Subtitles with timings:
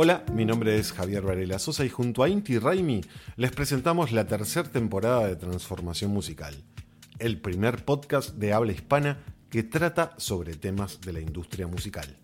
[0.00, 3.00] Hola, mi nombre es Javier Varela Sosa y junto a Inti Raimi
[3.34, 6.54] les presentamos la tercera temporada de Transformación Musical,
[7.18, 9.18] el primer podcast de habla hispana
[9.50, 12.16] que trata sobre temas de la industria musical.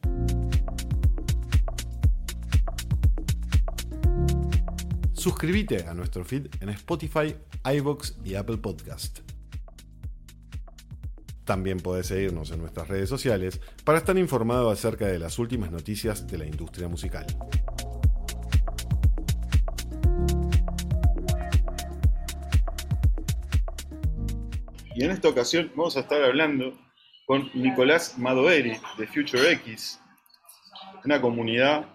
[5.13, 7.35] Suscríbete a nuestro feed en Spotify,
[7.65, 9.19] iVoox y Apple Podcast.
[11.45, 16.27] También podés seguirnos en nuestras redes sociales para estar informado acerca de las últimas noticias
[16.27, 17.27] de la industria musical.
[24.95, 26.79] Y en esta ocasión vamos a estar hablando
[27.27, 30.01] con Nicolás Madoveri de Future X,
[31.05, 31.87] una comunidad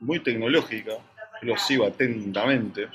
[0.00, 0.92] muy tecnológica,
[1.42, 2.88] lo sigo atentamente.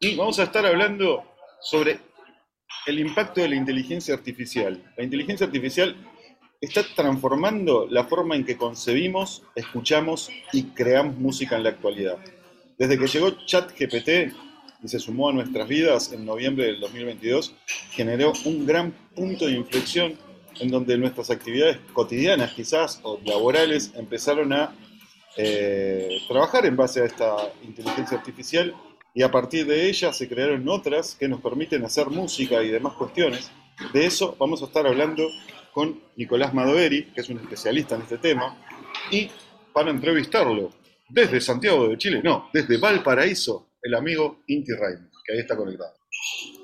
[0.00, 1.24] Y vamos a estar hablando
[1.60, 1.98] sobre
[2.86, 4.82] el impacto de la inteligencia artificial.
[4.96, 5.94] La inteligencia artificial
[6.58, 12.18] está transformando la forma en que concebimos, escuchamos y creamos música en la actualidad.
[12.78, 14.34] Desde que llegó ChatGPT
[14.84, 17.54] y se sumó a nuestras vidas en noviembre del 2022,
[17.90, 20.18] generó un gran punto de inflexión
[20.60, 24.74] en donde nuestras actividades cotidianas quizás o laborales empezaron a
[25.36, 28.74] eh, trabajar en base a esta inteligencia artificial
[29.14, 32.92] y a partir de ella se crearon otras que nos permiten hacer música y demás
[32.94, 33.50] cuestiones.
[33.92, 35.28] De eso vamos a estar hablando
[35.72, 38.56] con Nicolás Madoveri, que es un especialista en este tema,
[39.10, 39.28] y
[39.72, 40.70] para entrevistarlo
[41.08, 45.92] desde Santiago de Chile, no, desde Valparaíso, el amigo Inti Raim, que ahí está conectado.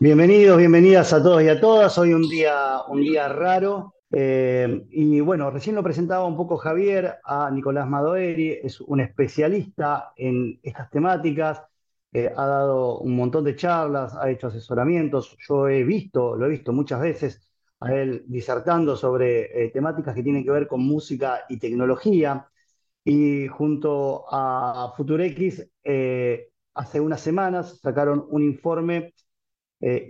[0.01, 1.97] Bienvenidos, bienvenidas a todos y a todas.
[1.99, 3.95] Hoy un día, un día raro.
[4.11, 10.12] Eh, y bueno, recién lo presentaba un poco Javier a Nicolás Madoveri, es un especialista
[10.17, 11.62] en estas temáticas
[12.12, 15.37] eh, ha dado un montón de charlas, ha hecho asesoramientos.
[15.47, 17.41] Yo he visto, lo he visto muchas veces
[17.81, 22.49] a él disertando sobre eh, temáticas que tienen que ver con música y tecnología.
[23.05, 25.69] Y junto a FutureX,
[26.81, 29.15] hace unas semanas sacaron un informe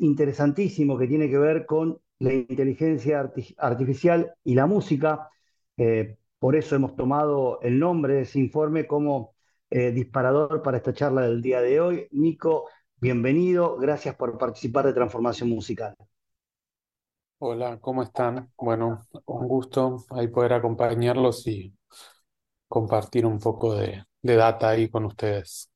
[0.00, 5.28] interesantísimo que tiene que ver con la inteligencia artificial y la música.
[6.38, 9.34] por eso hemos tomado el nombre de ese informe como
[9.72, 12.08] eh, disparador para esta charla del día de hoy.
[12.10, 15.94] Nico, bienvenido, gracias por participar de Transformación Musical.
[17.38, 18.50] Hola, ¿cómo están?
[18.58, 21.72] Bueno, un gusto ahí poder acompañarlos y
[22.66, 25.70] compartir un poco de, data ahí con ustedes.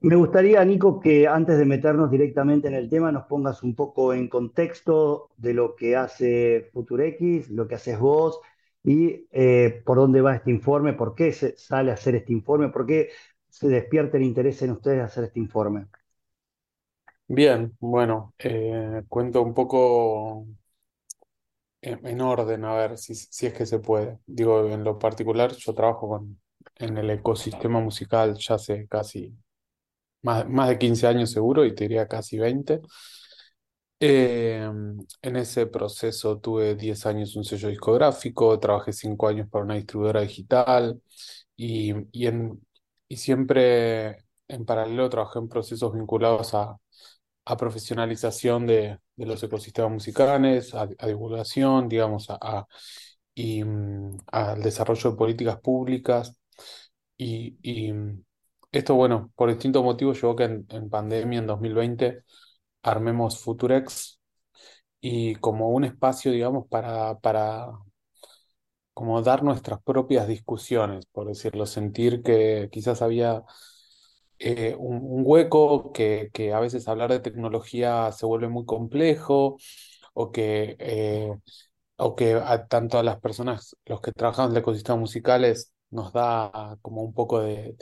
[0.00, 4.12] Me gustaría, Nico, que antes de meternos directamente en el tema, nos pongas un poco
[4.14, 8.40] en contexto de lo que hace FutureX, lo que haces vos
[8.84, 12.68] y eh, por dónde va este informe, por qué se sale a hacer este informe,
[12.68, 13.10] por qué
[13.48, 15.86] se despierta el interés en ustedes hacer este informe.
[17.28, 20.46] Bien, bueno, eh, cuento un poco
[21.80, 24.18] en, orden, a ver si, si, es que se puede.
[24.26, 26.40] Digo, en lo particular, yo trabajo con,
[26.76, 29.36] en el ecosistema musical ya hace casi
[30.26, 32.80] más, más de 15 años seguro, y te diría casi 20.
[33.98, 39.74] Em, en ese proceso tuve 10 años un sello discográfico, trabajé 5 años para una
[39.76, 41.00] distribuidora digital
[41.56, 42.60] y, y, en,
[43.08, 46.76] y siempre en paralelo trabajé en procesos vinculados a,
[47.46, 52.66] a profesionalización de, de, los ecosistemas musicales, a, divulgación, digamos, a,
[53.34, 56.36] y, mm, al desarrollo de políticas públicas.
[57.18, 57.92] Y, y
[58.72, 62.22] esto, bueno, por distintos motivos llevó que en, en pandemia, en 2020,
[62.82, 64.20] armemos Futurex
[65.00, 67.68] y como un espacio, digamos, para, para
[68.94, 73.44] como dar nuestras propias discusiones, por decirlo, sentir que quizás había
[74.38, 79.58] eh, un, hueco, que, que, a veces hablar de tecnología se vuelve muy complejo,
[80.14, 81.30] o que, eh,
[81.96, 86.12] o que a, tanto a las personas, los que trabajan en el ecosistema musicales, nos
[86.12, 87.76] da como un poco de,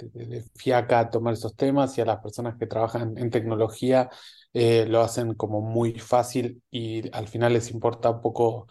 [0.54, 4.10] fiaca tomar esos temas y a las personas que trabajan en tecnología
[4.52, 8.66] eh, lo hacen como muy fácil y al final les importa un poco,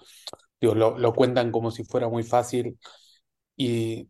[0.62, 2.78] digo, lo, cuentan como si fuera muy fácil
[3.58, 4.10] y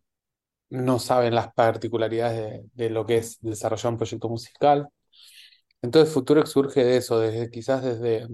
[0.70, 4.88] no saben las particularidades de, lo que es desarrollar un proyecto musical.
[5.82, 8.26] Entonces Futuro surge de eso, desde quizás desde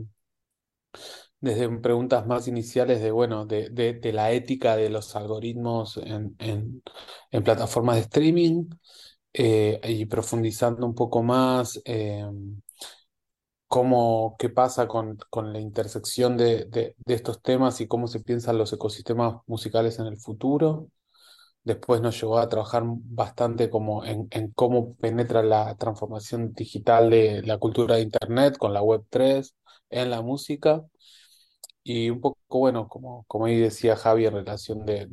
[1.40, 6.82] desde preguntas más iniciales de, bueno, de, de, la ética de los algoritmos en, en,
[7.30, 8.66] en plataformas de streaming
[9.32, 12.26] eh, y profundizando un poco más eh,
[13.68, 18.58] cómo, qué pasa con, con la intersección de, de, estos temas y cómo se piensan
[18.58, 20.88] los ecosistemas musicales en el futuro.
[21.64, 27.42] Después nos llevó a trabajar bastante como en, en cómo penetra la transformación digital de
[27.42, 29.54] la cultura de Internet con la Web 3
[29.90, 30.84] en la música
[32.06, 35.06] y un poco, bueno, como, como ahí decía Javi en relación de,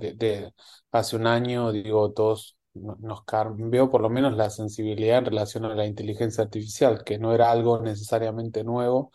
[0.91, 5.65] hace un año, digo, todos no- nos cambió por lo menos la sensibilidad en relación
[5.65, 9.11] a la inteligencia artificial, que no era algo necesariamente nuevo,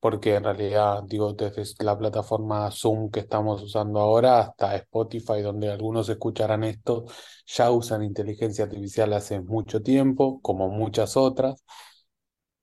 [0.00, 5.70] porque en realidad, digo, desde la plataforma Zoom que estamos usando ahora hasta Spotify, donde
[5.70, 7.06] algunos escucharán esto,
[7.46, 11.64] ya usan inteligencia artificial hace mucho tiempo, como muchas otras,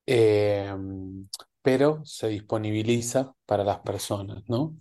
[0.06, 0.74] eh,
[1.64, 4.78] pero se disponibiliza para las personas, ¿no?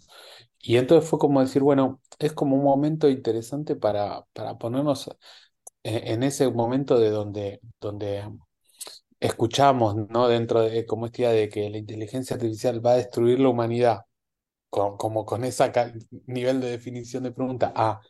[0.60, 5.10] Y entonces fue como decir, bueno, es como un momento interesante para, para ponernos
[5.84, 8.24] en, en ese momento de donde, donde
[9.20, 10.28] escuchamos, ¿no?
[10.28, 14.02] Dentro de como esta idea de que la inteligencia artificial va a destruir la humanidad,
[14.70, 15.72] con, como con ese
[16.26, 18.00] nivel de definición de pregunta, ah,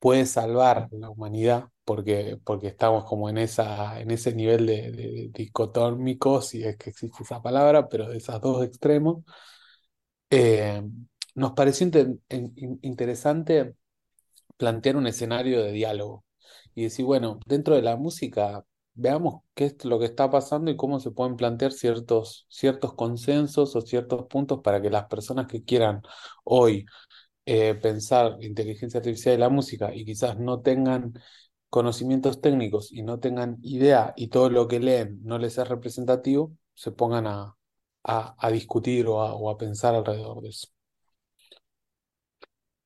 [0.00, 5.30] puede salvar la humanidad, porque, porque estamos como en esa, en ese nivel de, de
[5.32, 9.24] dicotómico, si es que existe esa palabra, pero de esos dos extremos.
[10.30, 10.82] Eh,
[11.34, 13.74] nos pareció inter- in- interesante
[14.56, 16.24] plantear un escenario de diálogo
[16.74, 18.64] y decir, bueno, dentro de la música,
[18.94, 23.76] veamos qué es lo que está pasando y cómo se pueden plantear ciertos, ciertos consensos
[23.76, 26.02] o ciertos puntos para que las personas que quieran
[26.44, 26.86] hoy
[27.46, 31.14] eh, pensar inteligencia artificial y la música y quizás no tengan
[31.76, 36.52] conocimientos técnicos y no tengan idea y todo lo que leen no les es representativo,
[36.74, 37.56] se pongan a,
[38.04, 40.68] a, a discutir o a, o a pensar alrededor de eso.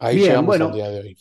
[0.01, 1.19] Ahí Bien, llegamos al día de hoy.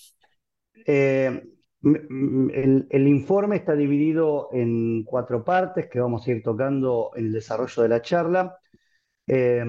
[0.85, 1.43] eh,
[1.83, 7.33] el, el informe está dividido en cuatro partes que vamos a ir tocando en el
[7.33, 8.57] desarrollo de la charla.
[9.27, 9.65] Eh,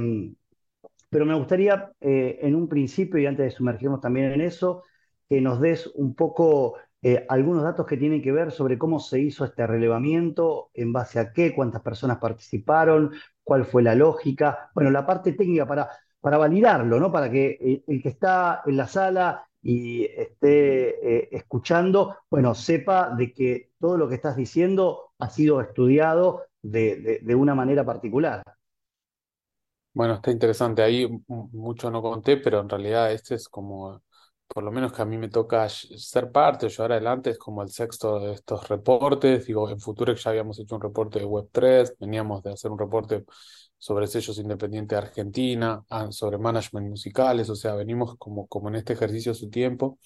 [1.10, 4.84] Pero me gustaría, eh, en un principio, y antes de sumergirnos también en eso,
[5.28, 9.20] que nos des un poco eh, algunos datos que tienen que ver sobre cómo se
[9.20, 13.12] hizo este relevamiento, en base a qué, cuántas personas participaron,
[13.44, 15.88] cuál fue la lógica, bueno, la parte técnica para,
[16.20, 17.12] para validarlo, ¿no?
[17.12, 23.10] Para que el, el que está en la sala y esté eh, escuchando, bueno, sepa
[23.16, 27.84] de que todo lo que estás diciendo ha sido estudiado de, de de una manera
[27.84, 28.42] particular.
[29.92, 30.82] Bueno, está interesante.
[30.82, 34.02] Ahí mucho no conté, pero en realidad este es como,
[34.48, 37.70] por lo menos que a mí me toca ser parte, llevar adelante, es como el
[37.70, 39.46] sexto de estos reportes.
[39.46, 43.24] Digo, en Futurex ya habíamos hecho un reporte de Web3, veníamos de hacer un reporte
[43.78, 48.76] sobre sellos independientes de Argentina, ah, sobre management musicales, o sea, venimos como, como en
[48.76, 49.98] este ejercicio hace tiempo.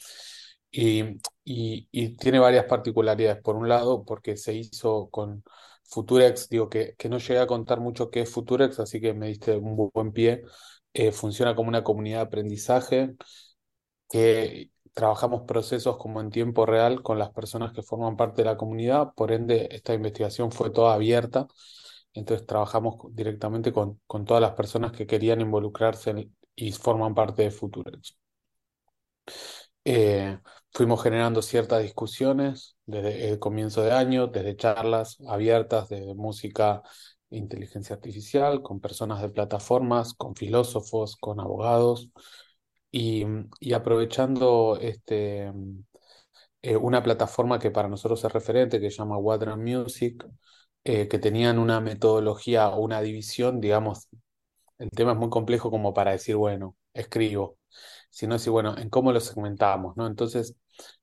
[0.70, 1.02] Y,
[1.44, 3.42] y, y tiene varias particularidades.
[3.42, 5.44] Por un lado, porque se hizo con
[5.84, 9.28] Futurex, digo que, que no llegué a contar mucho qué es Futurex, así que me
[9.28, 10.42] diste un bu- buen pie.
[10.94, 13.14] Eh, funciona como una comunidad de aprendizaje
[14.12, 18.58] que trabajamos procesos como en tiempo real con las personas que forman parte de la
[18.58, 21.48] comunidad, por ende esta investigación fue toda abierta,
[22.14, 27.42] entonces trabajamos directamente con, con todas las personas que querían involucrarse en- y forman parte
[27.42, 28.16] de Futurex.
[29.84, 30.38] Eh,
[30.72, 36.82] fuimos generando ciertas discusiones desde el comienzo de año, desde charlas abiertas de música,
[37.30, 42.10] inteligencia artificial, con personas de plataformas, con filósofos, con abogados,
[42.92, 43.24] y,
[43.74, 45.52] aprovechando este,
[46.62, 50.24] eh, una plataforma que para nosotros es referente, que se llama Water and Music,
[50.84, 54.08] eh, que tenían una metodología o una división, digamos,
[54.78, 57.58] el tema es muy complejo como para decir, bueno, escribo,
[58.10, 60.06] sino decir, bueno, en cómo lo segmentamos, ¿no?
[60.06, 60.56] Entonces,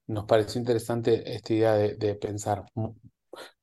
[0.08, 2.66] nos pareció interesante esta idea de, pensar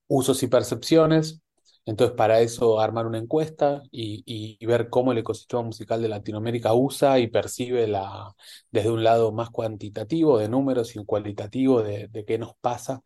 [0.09, 1.43] usos y percepciones.
[1.87, 7.19] Entonces, para eso armar una encuesta y, ver cómo el ecosistema musical de Latinoamérica usa
[7.21, 8.35] y percibe la,
[8.71, 13.03] desde un lado más cuantitativo de números y cualitativo de, de qué nos pasa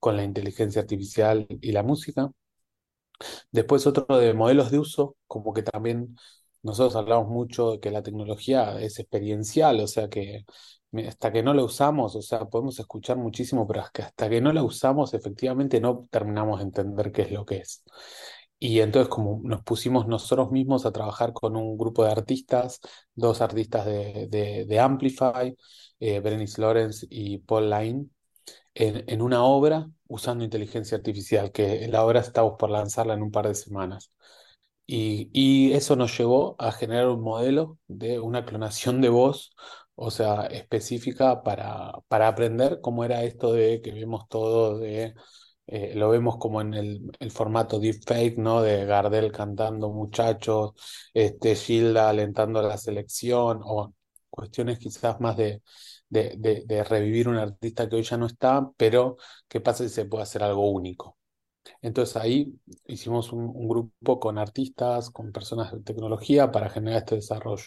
[0.00, 2.30] con la inteligencia artificial y la música.
[3.52, 6.16] Después otro de modelos de uso, como que también
[6.64, 10.44] nosotros hablamos mucho de que la tecnología es experiencial, o sea que
[11.08, 14.62] hasta que no la usamos, o sea, podemos escuchar muchísimo, pero hasta que no la
[14.62, 17.84] usamos, efectivamente no terminamos de entender qué es lo que es.
[18.58, 22.80] Y entonces como nos pusimos nosotros mismos a trabajar con un grupo de artistas,
[23.14, 25.56] dos artistas de, de, de Amplify,
[26.00, 28.06] eh, Berenice Lawrence y Paul Line,
[28.74, 33.30] en, en una obra usando inteligencia artificial, que la obra estamos por lanzarla en un
[33.30, 34.12] par de semanas.
[34.86, 39.54] Y, eso nos llevó a generar un modelo de una clonación de voz,
[39.94, 45.14] o sea, específica para, para aprender cómo era esto de que vemos todo de,
[45.66, 48.62] eh, lo vemos como en el, formato deepfake, ¿no?
[48.62, 50.72] De Gardel cantando muchachos,
[51.14, 53.94] este, Gilda alentando la selección, o
[54.30, 55.62] cuestiones quizás más de,
[56.08, 59.16] de, de, de revivir un artista que hoy ya no está, pero
[59.48, 61.16] ¿qué pasa si se puede hacer algo único?
[61.82, 62.54] Entonces ahí
[62.86, 67.66] hicimos un, grupo con artistas, con personas de tecnología para generar este desarrollo.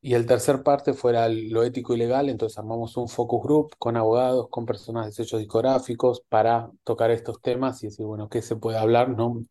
[0.00, 3.96] y el tercer parte fuera lo ético y legal, entonces armamos un focus group con
[3.96, 8.56] abogados, con personas de sellos discográficos para tocar estos temas y decir, bueno, ¿qué se
[8.56, 9.10] puede hablar?
[9.10, 9.42] ¿no?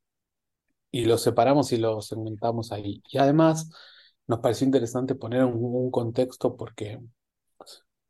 [0.92, 3.02] Y los separamos y los segmentamos ahí.
[3.10, 3.70] Y además
[4.28, 7.00] nos pareció interesante poner un contexto porque,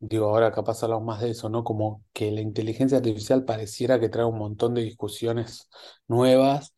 [0.01, 1.63] digo, ahora capaz hablamos más de eso, ¿no?
[1.63, 5.70] Como que la inteligencia artificial pareciera que trae un montón de discusiones
[6.08, 6.74] nuevas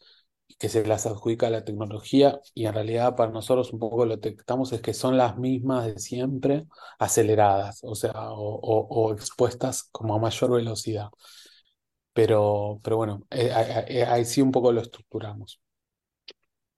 [0.59, 4.17] que se las adjudica a la tecnología y en realidad para nosotros un poco lo
[4.17, 6.67] detectamos es que son las mismas de siempre,
[6.99, 11.09] aceleradas, o sea, o, expuestas como a mayor velocidad.
[12.13, 13.51] Pero, pero bueno, eh,
[13.87, 15.59] eh, ahí sí un poco lo estructuramos.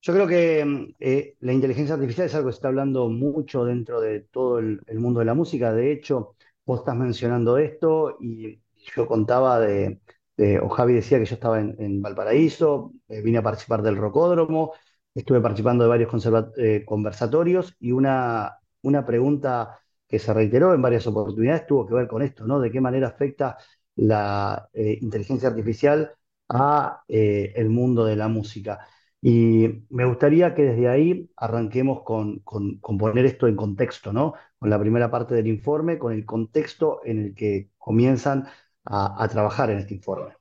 [0.05, 3.65] Yo creo que mm, eh, la inteligencia artificial es algo que se está hablando mucho
[3.65, 5.73] dentro de todo el, mundo de la música.
[5.73, 6.34] De hecho,
[6.65, 8.59] vos estás mencionando esto y
[8.95, 9.99] yo contaba de,
[10.37, 14.73] eh, o Javi decía que yo estaba en, Valparaíso, eh, vine a participar del Rocódromo,
[15.13, 16.25] estuve participando de varios
[16.57, 22.07] eh, conversatorios y una, una pregunta que se reiteró en varias oportunidades tuvo que ver
[22.07, 22.59] con esto, ¿no?
[22.59, 23.57] De qué manera afecta
[23.95, 26.13] la inteligencia artificial
[26.49, 28.85] a el mundo de la música.
[29.27, 34.35] Y me gustaría que desde ahí arranquemos con, con, con, poner esto en contexto, ¿no?
[34.59, 38.47] Con la primera parte del informe, con el contexto en el que comienzan
[38.85, 40.35] a, trabajar en este informe.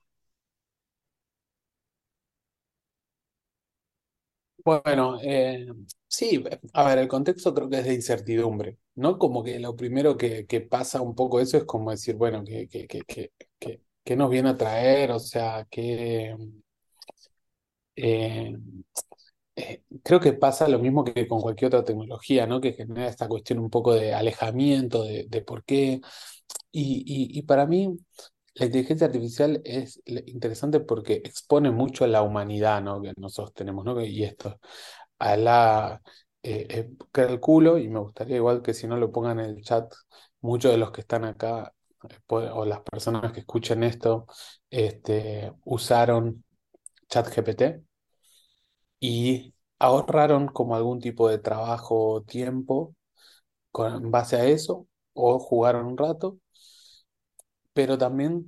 [4.64, 5.66] Bueno, eh,
[6.06, 9.18] sí, a ver, el contexto creo que es de incertidumbre, ¿no?
[9.18, 12.68] Como que lo primero que, pasa un poco eso es como decir, bueno, ¿qué,
[14.04, 15.10] qué, nos viene a traer?
[15.12, 16.36] O sea, que
[17.96, 18.56] eh,
[19.56, 22.60] eh, creo que pasa lo mismo que con cualquier otra tecnología, ¿no?
[22.60, 26.00] Que genera esta cuestión un poco de alejamiento, de, por qué.
[26.72, 27.96] y para mí,
[28.54, 33.02] la inteligencia artificial es interesante porque expone mucho a la humanidad, ¿no?
[33.02, 34.00] que nosotros tenemos, ¿no?
[34.00, 34.60] y esto,
[35.18, 36.02] a la
[36.42, 39.92] eh, eh, calculo, y me gustaría igual que si no lo pongan en el chat,
[40.40, 41.74] muchos de los que están acá
[42.08, 44.26] eh, o las personas que escuchen esto
[44.70, 46.44] este, usaron
[47.14, 47.62] ChatGPT
[49.00, 52.94] y ahorraron como algún tipo de trabajo o tiempo
[53.72, 56.38] con base a eso o jugaron un rato
[57.72, 58.46] pero también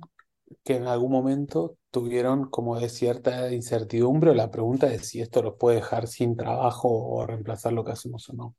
[0.63, 5.41] que en algún momento tuvieron como de cierta incertidumbre o la pregunta de si esto
[5.43, 8.55] los puede dejar sin trabajo o reemplazar lo que hacemos o no.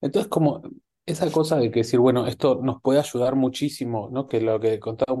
[0.00, 0.62] Entonces, como
[1.06, 4.28] esa cosa de que decir, bueno, esto nos puede ayudar muchísimo, ¿no?
[4.28, 5.14] Que lo que contaba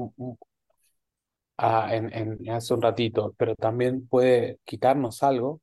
[1.92, 5.60] en, hace un ratito, pero también puede quitarnos algo,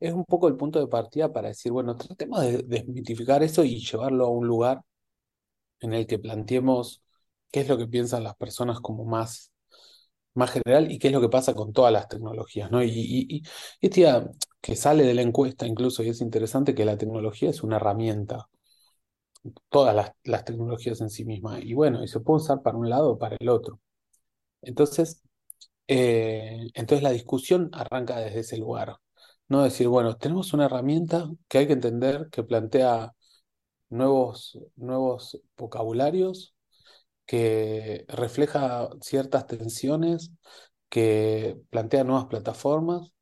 [0.00, 3.80] es un poco el punto de partida para decir, bueno, tratemos de desmitificar eso y
[3.80, 4.82] llevarlo a un lugar
[5.80, 7.02] en el que planteemos
[7.50, 9.52] qué es lo que piensan las personas como más,
[10.34, 12.82] más general y qué es lo que pasa con todas las tecnologías, ¿no?
[12.82, 13.42] Y, y,
[13.80, 14.06] este
[14.60, 18.48] que sale de la encuesta incluso, y es interesante que la tecnología es una herramienta,
[19.68, 23.12] todas las, tecnologías en sí mismas, y bueno, y se puede usar para un lado
[23.12, 23.80] o para el otro.
[24.62, 25.22] Entonces,
[25.88, 28.96] eh, entonces la discusión arranca desde ese lugar,
[29.48, 33.14] no decir, bueno, tenemos una herramienta que hay que entender, que plantea
[33.90, 36.54] nuevos, nuevos vocabularios,
[37.26, 40.32] que refleja ciertas tensiones,
[40.90, 43.12] que plantea nuevas plataformas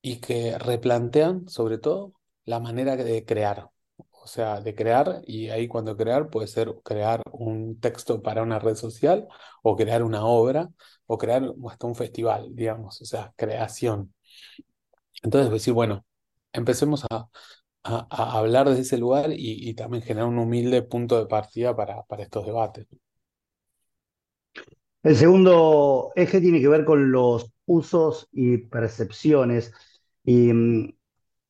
[0.00, 2.14] y que replantean, sobre todo,
[2.44, 3.71] la manera de crear.
[4.24, 8.60] O sea, de crear, y ahí cuando crear puede ser crear un texto para una
[8.60, 9.26] red social,
[9.62, 10.70] o crear una obra,
[11.06, 14.14] o crear hasta un festival, digamos, o sea, creación.
[15.22, 16.04] Entonces, decir, bueno,
[16.52, 17.28] empecemos a,
[18.10, 22.46] hablar desde ese lugar y, también generar un humilde punto de partida para, para estos
[22.46, 22.86] debates.
[25.02, 29.72] El segundo eje tiene que ver con los usos y percepciones.
[30.24, 30.94] Y mm,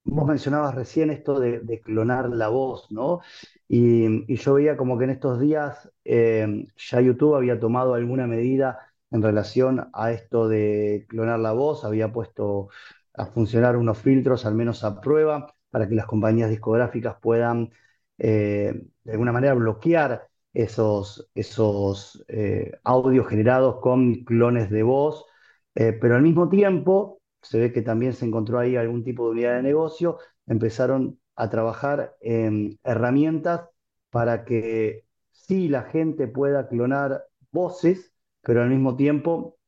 [0.04, 3.20] vos mencionabas recién esto de, clonar la voz, ¿no?
[3.68, 8.78] Y, yo veía como que en estos días eh, ya YouTube había tomado alguna medida
[9.10, 12.68] en relación a esto de clonar la voz, había puesto
[13.14, 17.70] a funcionar unos filtros, al menos a prueba, para que las compañías discográficas puedan
[18.18, 25.26] eh, de alguna manera bloquear esos, esos eh, audios generados con clones de voz,
[25.74, 29.56] pero al mismo tiempo se ve que también se encontró ahí algún tipo de unidad
[29.56, 33.68] de negocio, empezaron a trabajar en herramientas
[34.10, 39.58] para que sí la gente pueda clonar voces, pero al mismo tiempo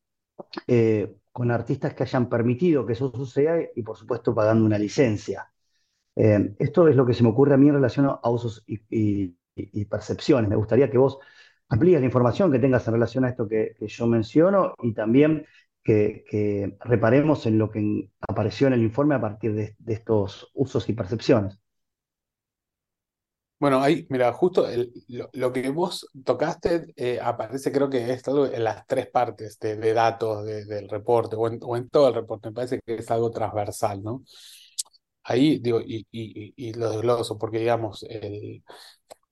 [0.66, 5.50] eh, con artistas que hayan permitido que eso suceda y por supuesto pagando una licencia.
[6.14, 9.84] esto es lo que se me ocurre a mí en relación a usos y y,
[9.86, 10.48] percepciones.
[10.48, 11.18] Me gustaría que vos
[11.68, 15.46] amplíes la información que tengas en relación a esto que, yo menciono y también
[15.84, 20.94] que, reparemos en lo que apareció en el informe a partir de, estos usos y
[20.94, 21.58] percepciones.
[23.60, 24.66] Bueno, ahí, mira, justo
[25.32, 29.94] lo, que vos tocaste eh, aparece, creo que es algo en las tres partes de,
[29.94, 32.48] datos de- del reporte o en, todo el reporte.
[32.50, 34.22] Me parece que es algo transversal, ¿no?
[35.22, 38.04] Ahí digo, y, lo desgloso, porque digamos,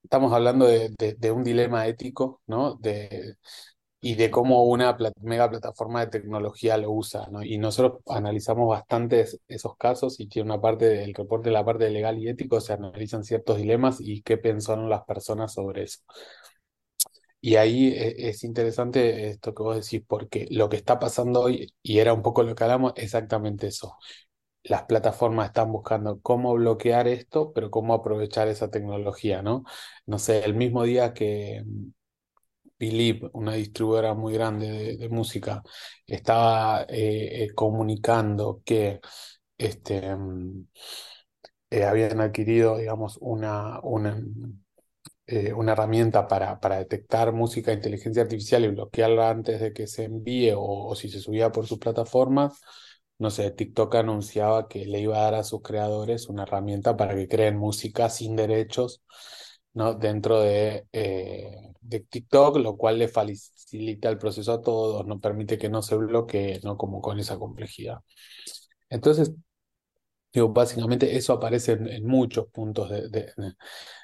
[0.02, 2.74] estamos hablando de, de- de un dilema ético, ¿no?
[2.76, 3.36] De,
[4.02, 7.42] y de cómo una mega plataforma de tecnología lo usa, ¿no?
[7.44, 12.18] Y nosotros analizamos bastantes esos casos y tiene una parte del reporte, la parte legal
[12.18, 16.00] y ético, se analizan ciertos dilemas y qué pensaron las personas sobre eso.
[17.40, 21.72] Y ahí e- es interesante esto que vos decís, porque lo que está pasando hoy,
[21.82, 23.96] y era un poco lo que hablamos, exactamente eso.
[24.64, 29.64] Las plataformas están buscando cómo bloquear esto, pero cómo aprovechar esa tecnología, ¿no?
[30.06, 31.64] No sé, el mismo día que
[32.82, 35.62] Believe, una distribuidora muy grande de, música,
[36.04, 39.00] estaba eh, eh, comunicando que
[39.56, 40.66] este, mm,
[41.70, 48.68] eh, habían adquirido, digamos, una, una herramienta para, para detectar música de inteligencia artificial y
[48.68, 52.60] bloquearla antes de que se envíe o, o si se subía por sus plataformas.
[53.18, 57.14] No sé, TikTok anunciaba que le iba a dar a sus creadores una herramienta para
[57.14, 59.02] que creen música sin derechos,
[59.74, 59.94] ¿no?
[59.94, 65.58] dentro de, eh, de TikTok, lo cual le facilita el proceso a todos, no permite
[65.58, 66.76] que no se bloquee, ¿no?
[66.76, 67.98] Como con esa complejidad.
[68.90, 69.32] Entonces,
[70.32, 72.90] digo, básicamente eso aparece en, muchos puntos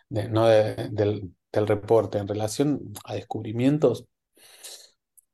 [0.08, 0.46] de, ¿no?
[0.46, 4.06] de- del, del reporte en relación a descubrimientos.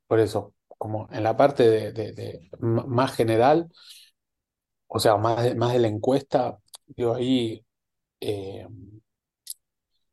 [0.07, 3.69] Por eso, como en la parte de, de- más general,
[4.87, 7.65] o sea, más de, más de la encuesta, digo, ahí
[8.21, 8.67] eh,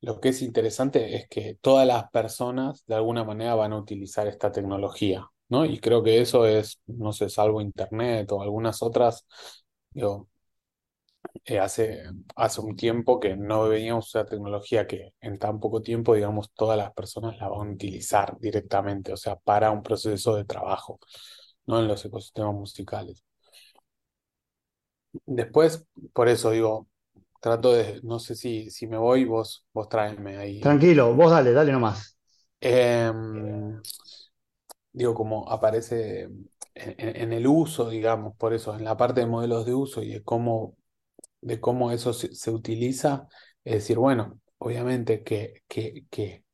[0.02, 4.28] lo que es interesante es que todas las personas de alguna manera van a utilizar
[4.28, 5.64] esta tecnología, ¿no?
[5.66, 9.26] Y creo que eso es, no sé, salvo Internet o algunas otras,
[9.92, 10.28] digo,
[11.44, 12.02] eh, hace,
[12.36, 16.78] hace un tiempo que no veníamos usar tecnología que en tan poco tiempo, digamos, todas
[16.78, 20.98] las personas la van a utilizar directamente, o sea, para un proceso de trabajo,
[21.66, 21.80] ¿no?
[21.80, 23.24] En los ecosistemas musicales.
[25.26, 26.88] Después, por eso digo,
[27.42, 30.66] trato de, no sé si, si me voy, vos, vos tráeme ahí.
[30.66, 32.16] Tranquilo, vos dale, dale nomás.
[32.60, 33.82] Em,
[34.92, 39.26] digo, como aparece en, en- en el uso, digamos, por eso, en la parte de
[39.26, 40.76] modelos de uso y de cómo,
[41.40, 43.28] de cómo eso se, se utiliza,
[43.64, 46.44] es decir, bueno, obviamente que, que, que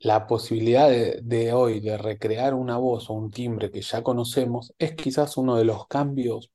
[0.00, 4.74] la posibilidad de, de hoy de recrear una voz o un timbre que ya conocemos
[4.78, 6.50] es quizás uno de los cambios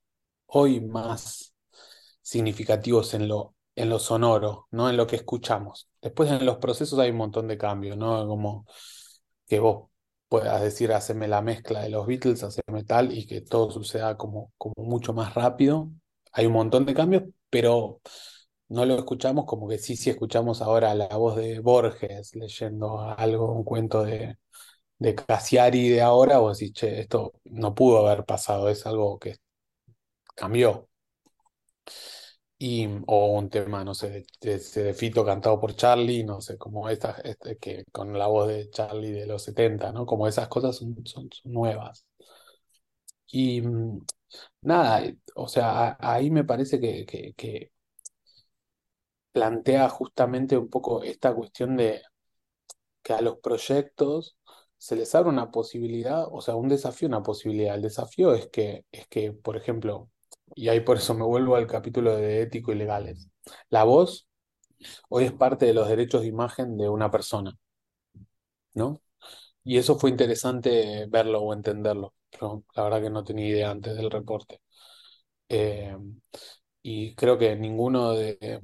[0.46, 1.49] hoy más
[2.30, 5.88] significativos en lo, en lo sonoro, no en lo que escuchamos.
[6.00, 8.24] Después en los procesos hay un montón de cambios, ¿no?
[8.28, 8.66] Como
[9.48, 9.90] que vos
[10.28, 14.52] puedas decir, haceme la mezcla de los Beatles, haceme tal, y que todo suceda como,
[14.58, 15.90] como mucho más rápido.
[16.32, 18.00] Hay un montón de cambios, pero
[18.68, 23.52] no lo escuchamos como que sí, sí escuchamos ahora la voz de Borges leyendo algo,
[23.52, 24.38] un cuento de,
[24.98, 29.38] de Cassiari de ahora, o decís, che, esto no pudo haber pasado, es algo que
[30.36, 30.88] cambió.
[33.06, 34.26] O un tema, no sé, de,
[34.58, 38.48] de- de Fito cantado por Charlie, no sé, como estas, este, que con la voz
[38.48, 40.04] de Charlie de los 70, ¿no?
[40.06, 42.06] Como esas cosas son, son, nuevas.
[43.32, 44.00] Y mm,
[44.62, 47.72] nada, eh, o sea, ahí me parece que, que, que
[49.32, 52.00] plantea justamente un poco esta cuestión de
[53.02, 54.36] que a los proyectos
[54.78, 57.74] se les abre una posibilidad, o sea, un desafío, una posibilidad.
[57.74, 60.10] El desafío es que, es que, por ejemplo,
[60.54, 63.28] y ahí por eso me vuelvo al capítulo de ético y legales,
[63.70, 64.28] la voz
[65.10, 67.56] hoy es parte de los derechos de imagen de una persona,
[68.74, 69.00] ¿no?
[69.64, 72.14] Y eso fue interesante verlo o entenderlo.
[72.40, 74.60] Yo, la verdad que no tenía idea antes del reporte.
[75.48, 75.96] Eh,
[76.82, 78.60] y creo que ninguno de,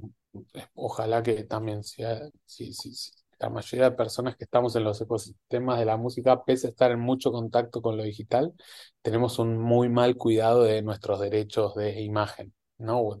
[0.75, 2.93] ojalá que también sea, si, si
[3.39, 6.91] la mayoría de personas que estamos en los ecosistemas de la música, pese a estar
[6.91, 8.53] en mucho contacto con lo digital,
[9.01, 13.19] tenemos un muy mal cuidado de nuestros derechos de imagen, ¿no?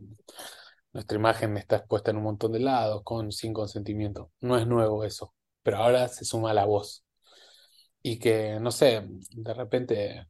[0.93, 4.31] Nuestra imagen está expuesta en un montón de lados, con, sin consentimiento.
[4.41, 7.05] No es nuevo eso, pero ahora se suma la voz.
[8.01, 10.27] Y que, no sé, de repente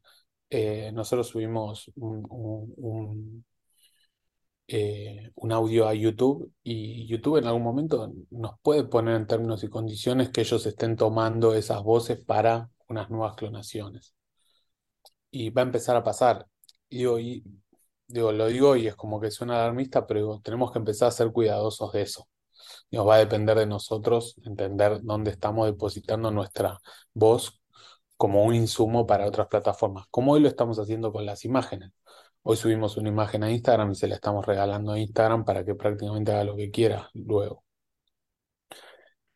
[0.49, 3.45] eh, nosotros subimos un,
[4.67, 9.63] eh, un audio a YouTube y YouTube en algún momento nos puede poner en términos
[9.63, 14.13] y condiciones que ellos estén tomando esas voces para unas nuevas clonaciones.
[15.31, 16.47] Y va a empezar a pasar.
[16.89, 17.17] Y digo,
[18.07, 21.31] digo, lo digo y es como que suena alarmista, pero tenemos que empezar a ser
[21.31, 22.27] cuidadosos de eso.
[22.91, 26.79] Nos va a depender de nosotros entender dónde estamos depositando nuestra
[27.13, 27.61] voz
[28.17, 31.91] como un insumo para otras plataformas, como hoy lo estamos haciendo con las imágenes.
[32.49, 35.75] Hoy subimos una imagen a Instagram y se la estamos regalando a Instagram para que
[35.75, 37.65] prácticamente haga lo que quiera luego.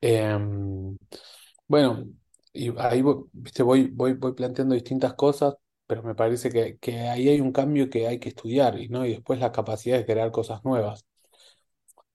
[0.01, 0.97] Em,
[1.67, 2.05] bueno,
[2.53, 5.55] y ahí viste, voy, voy, voy planteando distintas cosas,
[5.87, 9.05] pero me parece que, que ahí hay un cambio que hay que estudiar, y, ¿no?
[9.05, 11.05] Y después la capacidad de crear cosas nuevas.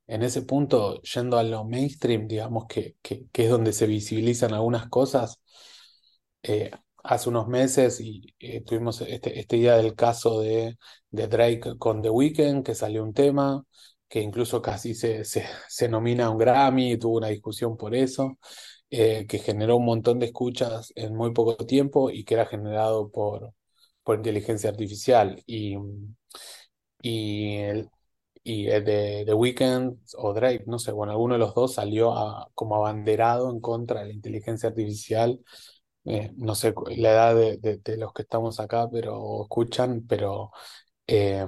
[0.09, 4.52] En ese punto, yendo a lo mainstream, digamos que, que, que es donde se visibilizan
[4.54, 5.40] algunas cosas,
[6.42, 6.70] eh,
[7.06, 10.76] hace unos meses y eh, tuvimos este, esta idea del caso de,
[11.10, 13.64] de Drake con The Weeknd, que salió un tema,
[14.08, 17.94] que incluso casi se, se, se nomina a un Grammy, y tuvo una discusión por
[17.94, 18.38] eso,
[18.90, 23.10] eh, que generó un montón de escuchas en muy poco tiempo y que era generado
[23.10, 23.52] por,
[24.04, 25.42] por inteligencia artificial.
[25.46, 25.76] Y,
[27.02, 27.90] y, el,
[28.44, 32.50] y de The Weeknd o Drake, no sé, bueno, alguno de los dos salió a-
[32.54, 35.40] como abanderado en contra de la inteligencia artificial
[36.06, 40.50] eh, no sé la edad de, de- los que estamos acá, pero escuchan, pero
[41.06, 41.46] eh,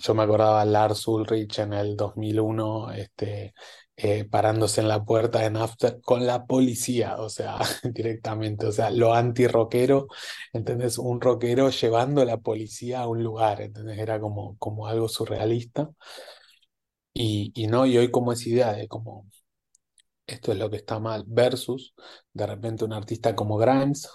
[0.00, 3.54] yo me acordaba Lars Ulrich en el 2001, este,
[3.96, 8.90] eh, parándose en la puerta en After con la policía, o sea, directamente, o sea,
[8.90, 10.08] lo anti-rockero,
[10.52, 10.98] ¿entendés?
[10.98, 13.98] Un rockero llevando a la policía a un lugar, ¿entendés?
[13.98, 15.90] Era como, como algo surrealista.
[17.14, 19.26] Y, y no, y hoy como esa idea de como
[20.26, 21.94] esto es lo que está mal, versus
[22.32, 24.08] de repente un artista como Grimes,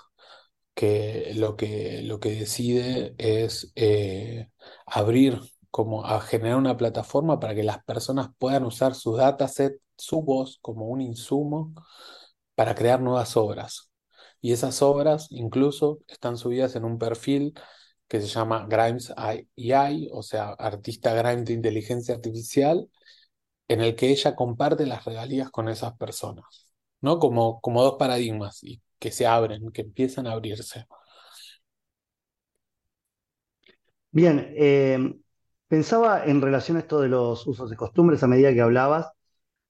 [0.74, 4.50] que lo que, lo que decide es eh,
[4.86, 10.21] abrir, como a generar una plataforma para que las personas puedan usar su dataset, su
[10.21, 11.74] voz como un insumo
[12.56, 13.89] para crear nuevas obras.
[14.41, 17.54] Y esas obras incluso están subidas en un perfil
[18.08, 22.89] que se llama Grimes AI, o sea, artista Grimes de inteligencia artificial,
[23.67, 26.67] en el que ella comparte las regalías con esas personas,
[27.02, 27.19] ¿no?
[27.19, 30.86] Como, como dos paradigmas y que se abren, que empiezan a abrirse.
[34.12, 35.15] Bien, eh,
[35.67, 39.10] pensaba en relación a esto de los usos y costumbres a medida que hablabas.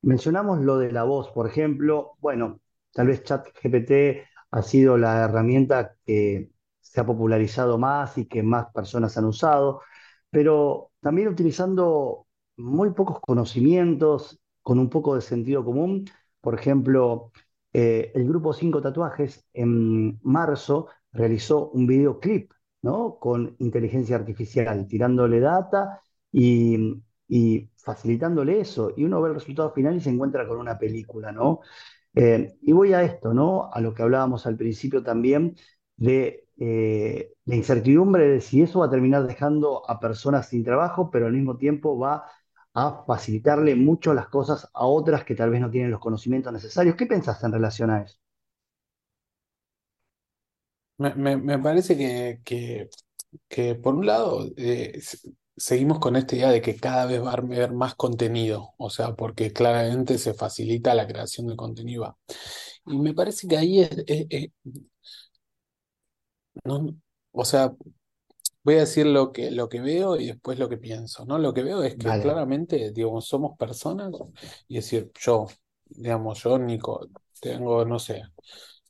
[0.02, 2.14] Mencionamos lo de la voz, por ejemplo.
[2.20, 2.62] Bueno,
[2.94, 6.52] tal vez ChatGPT ha sido la herramienta que
[6.82, 9.82] se ha popularizado más y que más personas han usado,
[10.32, 12.28] pero también utilizando
[12.62, 16.06] muy pocos conocimientos, con un poco de sentido común.
[16.42, 17.32] Por ejemplo,
[17.74, 23.18] eh, el grupo Cinco Tatuajes en marzo realizó un videoclip, ¿no?
[23.20, 27.02] Con inteligencia artificial, tirándole data y
[27.34, 28.92] y facilitándole eso.
[28.98, 31.62] Y uno ve el resultado final y se encuentra con una película, ¿no?
[32.16, 33.70] Eh, y voy a esto, ¿no?
[33.72, 35.56] A lo que hablábamos al principio también
[35.96, 41.10] de eh, la incertidumbre de si eso va a terminar dejando a personas sin trabajo,
[41.10, 42.26] pero al mismo tiempo va
[42.74, 46.96] a facilitarle mucho las cosas a otras que tal vez no tienen los conocimientos necesarios.
[46.96, 48.18] ¿Qué pensaste en relación a eso?
[50.98, 52.90] Me, me- me parece que, que,
[53.50, 55.02] que, por un lado eh,
[55.58, 59.16] seguimos con esta idea de que cada vez va a haber más contenido, o sea,
[59.16, 62.20] porque claramente se facilita la creación de contenido.
[62.88, 64.52] Y me parece que ahí es, es- es-
[66.64, 66.96] no,
[67.32, 67.74] o sea,
[68.64, 71.38] voy a decir lo que, lo que veo y después lo que pienso, ¿no?
[71.38, 74.12] Lo que veo es que claramente, digo, somos personas
[74.68, 75.48] y decir, yo,
[75.86, 77.08] digamos, yo, Nico,
[77.40, 78.24] tengo, no sé,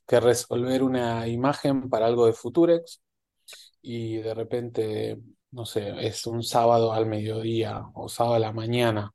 [0.06, 3.00] que resolver una imagen para algo de Futurex
[3.80, 5.18] y de repente,
[5.50, 9.14] no sé, es un sábado al mediodía o sábado a la mañana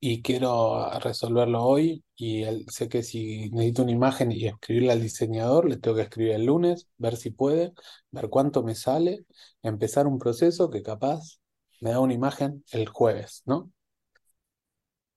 [0.00, 5.68] y quiero resolverlo hoy y sé que si necesito una imagen y escribirle al diseñador,
[5.68, 7.72] le tengo que escribir el lunes, ver si puede,
[8.10, 9.24] ver cuánto me sale,
[9.62, 11.38] empezar un proceso que capaz
[11.80, 13.72] me da una imagen el jueves, ¿no?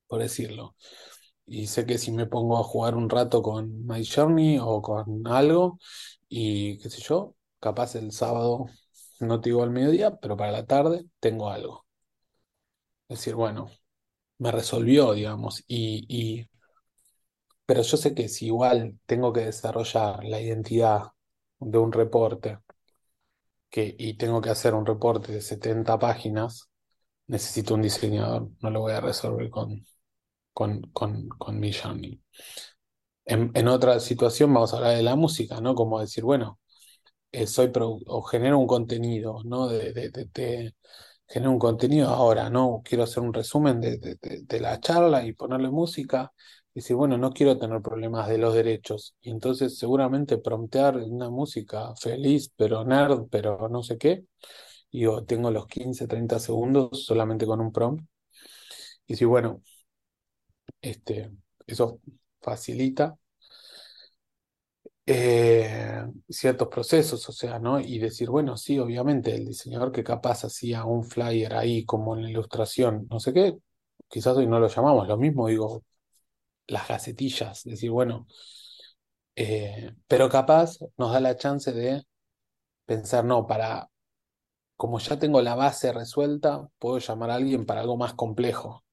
[0.07, 0.75] Por decirlo.
[1.45, 5.27] Y sé que si me pongo a jugar un rato con My Journey o con
[5.27, 5.79] algo
[6.29, 8.67] y qué sé yo, capaz el sábado
[9.19, 11.85] no te digo al mediodía, pero para la tarde tengo algo.
[13.09, 13.69] Decir, bueno,
[14.39, 16.47] me resolvió, digamos, y,
[17.65, 21.03] pero yo sé que si igual tengo que desarrollar la identidad
[21.59, 22.59] de un reporte
[23.69, 26.69] que, y tengo que hacer un reporte de 70 páginas,
[27.27, 29.85] necesito un diseñador, no lo voy a resolver con,
[30.53, 32.21] con, con, con Midjourney.
[33.25, 35.75] En, en otra situación vamos a hablar de la música, ¿no?
[35.75, 36.59] Como decir, bueno,
[37.31, 37.71] eh, soy
[38.07, 39.67] o genero un contenido, ¿no?
[39.69, 40.09] De- de-
[41.29, 42.81] genero un contenido ahora, ¿no?
[42.83, 46.31] Quiero hacer un resumen de- de la charla y ponerle música.
[46.73, 49.15] Y decir, bueno, no quiero tener problemas de los derechos.
[49.21, 54.25] Y entonces seguramente promptear una música feliz, pero nerd, pero no sé qué.
[54.91, 58.03] Y yo tengo los 15 30 segundos solamente con un prompt.
[59.07, 59.61] Y si, bueno,
[60.81, 61.31] este,
[61.67, 62.01] eso
[62.41, 63.17] facilita
[65.11, 67.79] eh, ciertos procesos, o sea, ¿no?
[67.79, 72.23] Y decir, bueno, sí, obviamente, el diseñador que capaz hacía un flyer ahí como en
[72.23, 73.57] la ilustración, no sé qué,
[74.07, 75.83] quizás hoy no lo llamamos, lo mismo digo,
[76.67, 78.27] las gacetillas, decir, bueno,
[79.35, 82.03] eh, pero capaz nos da la chance de
[82.85, 83.89] pensar, no, para,
[84.77, 88.83] como ya tengo la base resuelta, puedo llamar a alguien para algo más complejo.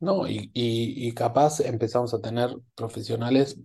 [0.00, 3.58] No, y, y, capaz empezamos a tener profesionales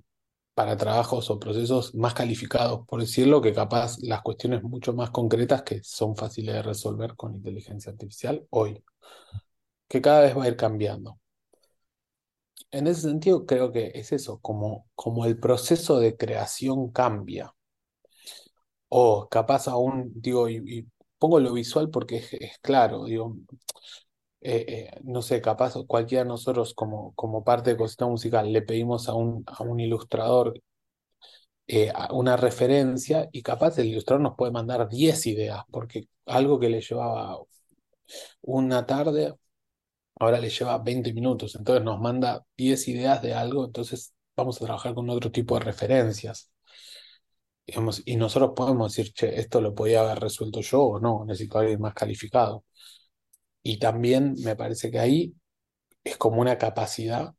[0.60, 5.62] para trabajos o procesos más calificados, por decirlo, que capaz las cuestiones mucho más concretas
[5.62, 8.84] que son fáciles de resolver con inteligencia artificial hoy,
[9.88, 11.18] que cada vez va a ir cambiando.
[12.72, 17.56] En ese sentido, creo que es eso, como, como el proceso de creación cambia.
[18.90, 23.38] O capaz aún, digo, y, pongo lo visual porque es, claro, digo,
[24.42, 28.62] eh, eh, no sé, capaz cualquiera de nosotros como, como parte de Cosita Musical le
[28.62, 30.54] pedimos a un, a un ilustrador
[31.68, 36.70] eh, una referencia y capaz el ilustrador nos puede mandar 10 ideas, porque algo que
[36.70, 37.38] le llevaba
[38.42, 39.34] una tarde,
[40.20, 44.66] ahora le lleva 20 minutos, entonces nos manda 10 ideas de algo, entonces vamos a
[44.66, 46.52] trabajar con otro tipo de referencias.
[48.06, 51.62] y nosotros podemos decir, che, esto lo podía haber resuelto yo o no, necesito a
[51.62, 52.66] alguien más calificado.
[53.64, 55.36] Y también me parece que ahí
[56.04, 57.34] es como una capacidad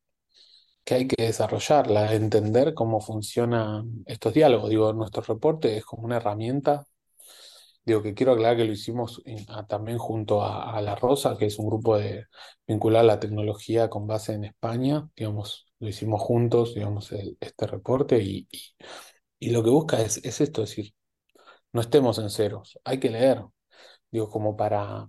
[0.85, 4.71] que hay que desarrollarla, entender cómo funcionan estos diálogos.
[4.71, 6.87] Digo, nuestro reporte es como una herramienta.
[7.85, 9.23] Digo, que quiero aclarar que lo hicimos
[9.69, 12.27] también junto a, La Rosa, que es un grupo de
[12.67, 15.09] vincular la tecnología con base en España.
[15.17, 18.49] Digamos, lo hicimos juntos, digamos, este reporte y,
[19.39, 20.95] y, lo que busca es, es esto, es decir,
[21.73, 23.45] no estemos en ceros, hay que leer.
[24.11, 25.09] Digo, como para,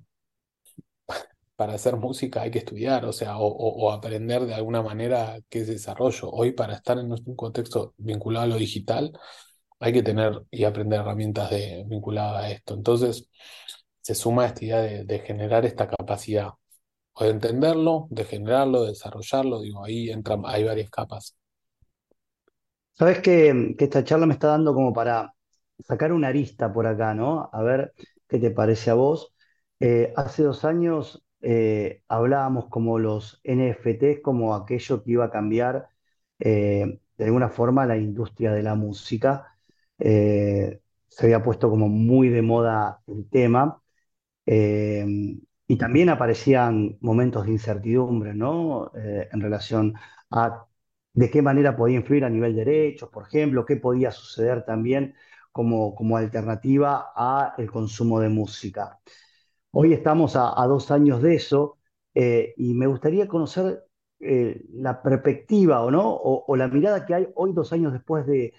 [1.61, 5.67] para hacer música hay que estudiar, o sea, o, aprender de alguna manera qué es
[5.67, 6.31] desarrollo.
[6.31, 9.13] Hoy para estar en un contexto vinculado a lo digital,
[9.79, 12.73] hay que tener y aprender herramientas de, vinculadas a esto.
[12.73, 13.29] Entonces,
[14.01, 16.49] se suma esta idea de, generar esta capacidad,
[17.13, 21.37] o de entenderlo, de generarlo, de desarrollarlo, digo, ahí entran, hay varias capas.
[22.93, 25.35] Sabes que, esta charla me está dando como para
[25.87, 27.51] sacar una arista por acá, ¿no?
[27.53, 27.93] A ver
[28.27, 29.31] qué te parece a vos.
[29.79, 35.89] Eh, hace dos años eh, hablábamos como los NFTs, como aquello que iba a cambiar
[36.39, 39.55] eh, de alguna forma la industria de la música.
[39.99, 43.81] Eh, se había puesto como muy de moda el tema.
[45.67, 48.91] y también aparecían momentos de incertidumbre, ¿no?
[48.95, 49.93] en relación
[50.31, 50.65] a
[51.13, 55.15] de qué manera podía influir a nivel de derechos, por ejemplo, qué podía suceder también
[55.51, 58.99] como, como alternativa al consumo de música.
[59.71, 61.77] Hoy estamos a, dos años de eso
[62.13, 63.85] eh, y me gustaría conocer
[64.19, 66.13] eh, la perspectiva o, ¿no?
[66.13, 68.53] O, la mirada que hay hoy, dos años después de,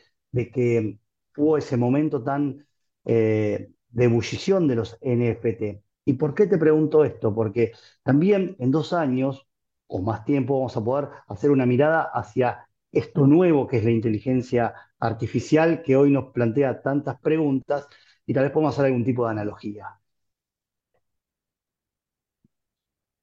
[0.53, 0.99] que
[1.37, 2.67] hubo ese momento tan
[3.05, 5.83] eh, de ebullición de los NFT.
[6.05, 7.35] ¿Y por qué te pregunto esto?
[7.35, 7.73] Porque
[8.03, 9.47] también en dos años
[9.87, 13.91] o más tiempo vamos a poder hacer una mirada hacia esto nuevo que es la
[13.91, 17.87] inteligencia artificial que hoy nos plantea tantas preguntas
[18.27, 20.02] y tal vez podemos hacer algún tipo de analogía.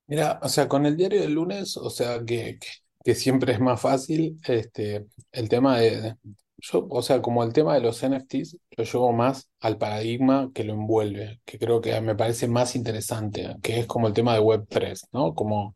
[0.09, 2.57] Mira, o sea, con el diario del lunes, o sea, que,
[3.03, 6.15] que, siempre es más fácil, este, el tema de,
[6.57, 10.63] yo, o sea, como el tema de los NFTs, lo llevo más al paradigma que
[10.63, 14.41] lo envuelve, que creo que me parece más interesante, que es como el tema de
[14.41, 15.35] Web3, ¿no?
[15.35, 15.75] Como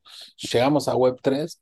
[0.52, 1.60] llegamos a Web3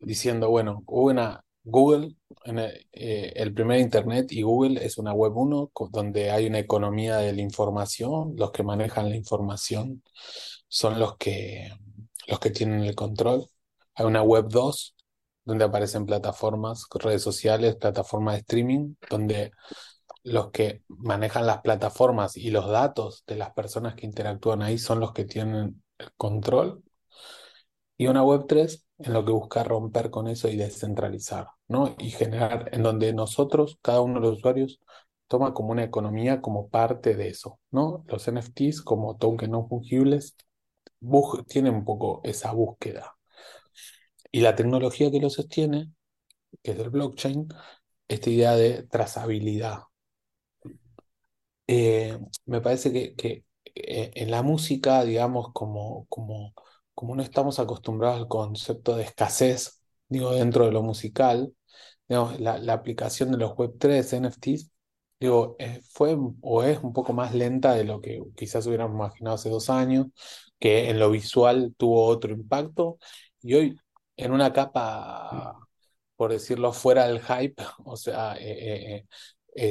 [0.00, 5.70] diciendo, bueno, hubo una Google, eh, el primer Internet y Google es una Web 1
[5.90, 10.02] donde hay una economía de la información, los que manejan la información
[10.68, 11.70] son los que,
[12.26, 13.46] los que tienen el control.
[13.94, 14.96] Hay una web 2
[15.44, 19.52] donde aparecen plataformas, redes sociales, plataformas de streaming, donde
[20.24, 25.00] los que manejan las plataformas y los datos de las personas que interactúan ahí son
[25.00, 26.82] los que tienen el control.
[28.02, 31.94] Y una web 3 en lo que busca romper con eso y descentralizar, ¿no?
[32.00, 34.80] Y generar en donde nosotros, cada uno de los usuarios,
[35.28, 38.04] toma como una economía como parte de eso, ¿no?
[38.08, 40.36] Los NFTs como tokens no fungibles
[41.46, 43.16] tiene un poco esa búsqueda.
[44.32, 45.92] Y la tecnología que lo sostiene,
[46.60, 47.46] que es el blockchain,
[48.08, 49.82] esta idea de trazabilidad.
[51.68, 53.44] Eh, me parece que, que,
[53.76, 56.52] eh, en la música, digamos, como, como,
[56.94, 61.54] como no estamos acostumbrados al concepto de escasez, digo, dentro de lo musical,
[62.08, 64.70] digamos, la, aplicación de los Web3, NFTs,
[65.20, 69.36] digo, eh, fue o es un poco más lenta de lo que quizás hubiéramos imaginado
[69.36, 70.08] hace dos años,
[70.58, 72.98] que en lo visual tuvo otro impacto,
[73.42, 73.76] y hoy
[74.16, 75.58] en una capa,
[76.16, 79.06] por decirlo, fuera del hype, o sea, eh, eh,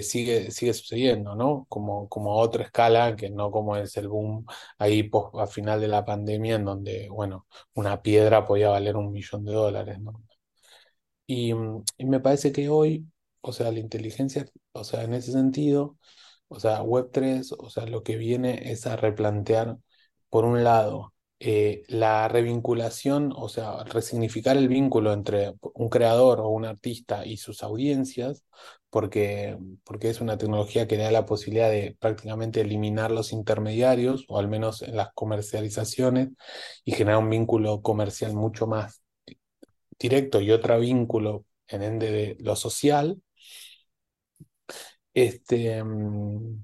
[0.03, 1.65] sigue, sigue sucediendo, ¿no?
[1.69, 4.45] Como, como a otra escala, que no como es el boom
[4.77, 9.11] ahí post, a final de la pandemia, en donde, bueno, una piedra podía valer un
[9.11, 10.23] millón de dólares, ¿no?
[11.27, 11.51] Y,
[11.97, 13.07] y me parece que hoy,
[13.41, 15.97] o sea, la inteligencia, o sea, en ese sentido,
[16.49, 19.77] o sea, Web3, o sea, lo que viene es a replantear,
[20.29, 21.13] por un lado,
[21.43, 27.37] eh, la revinculación, o sea, resignificar el vínculo entre un creador o un artista y
[27.37, 28.45] sus audiencias,
[28.91, 34.37] porque, porque es una tecnología que da la posibilidad de prácticamente eliminar los intermediarios, o
[34.37, 36.29] al menos en las comercializaciones,
[36.85, 39.01] y generar un vínculo comercial mucho más
[39.99, 43.19] directo y otro vínculo en ende de lo social.
[45.13, 46.63] Este, mm,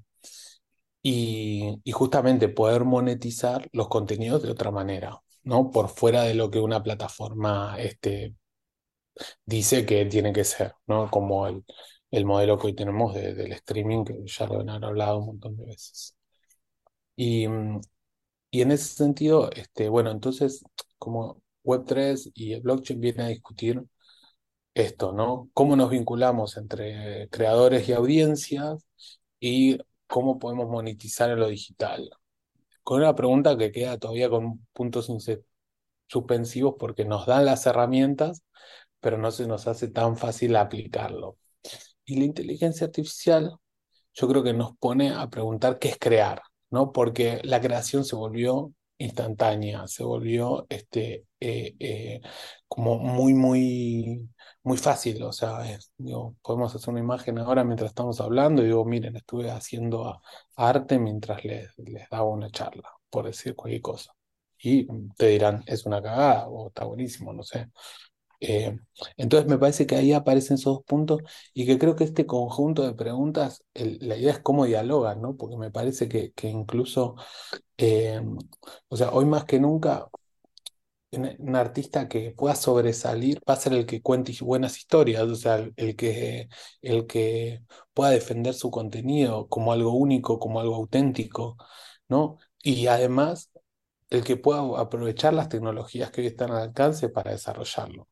[1.10, 5.70] y, justamente poder monetizar los contenidos de otra manera, ¿no?
[5.70, 8.34] Por fuera de lo que una plataforma este,
[9.44, 11.10] dice que tiene que ser, ¿no?
[11.10, 11.64] Como el,
[12.10, 15.56] el modelo que hoy tenemos de- del streaming, que ya lo han hablado un montón
[15.56, 16.14] de veces.
[17.16, 17.80] Y, mm,
[18.50, 20.64] y en ese sentido, este, bueno, entonces,
[20.98, 23.84] como Web3 y el blockchain vienen a discutir
[24.74, 25.50] esto, ¿no?
[25.54, 28.86] Cómo nos vinculamos entre creadores y audiencias
[29.40, 32.10] y cómo podemos monetizar en lo digital.
[32.82, 35.10] Con una pregunta que queda todavía con puntos
[36.08, 38.42] suspensivos porque nos dan las herramientas,
[39.00, 41.38] pero no se nos hace tan fácil aplicarlo.
[42.04, 43.58] Y la inteligencia artificial,
[44.14, 46.92] yo creo que nos pone a preguntar qué es crear, ¿no?
[46.92, 52.20] Porque la creación se volvió instantánea, se volvió este, eh, eh,
[52.66, 54.28] como muy, muy,
[54.62, 55.22] muy fácil.
[55.22, 55.92] O sea, es-
[56.42, 60.20] podemos hacer una imagen ahora mientras estamos hablando y digo, miren, estuve haciendo
[60.56, 64.12] arte mientras les, les daba una charla, por decir cualquier cosa.
[64.60, 67.70] Y te dirán, es una cagada o está buenísimo, no sé.
[68.40, 68.78] Eh,
[69.16, 71.22] entonces me parece que ahí aparecen esos dos puntos
[71.54, 75.36] y que creo que este conjunto de preguntas, la idea es cómo dialogan, ¿no?
[75.36, 77.16] Porque me parece que, que incluso,
[77.78, 78.20] eh,
[78.88, 80.08] o sea, hoy más que nunca,
[81.12, 85.56] un, artista que pueda sobresalir va a ser el que cuente buenas historias, o sea,
[85.56, 86.48] el, el que,
[86.82, 87.62] el que
[87.94, 91.56] pueda defender su contenido como algo único, como algo auténtico,
[92.08, 92.38] ¿no?
[92.62, 93.50] Y además,
[94.10, 98.08] el que pueda aprovechar las tecnologías que hoy están al alcance para desarrollarlo.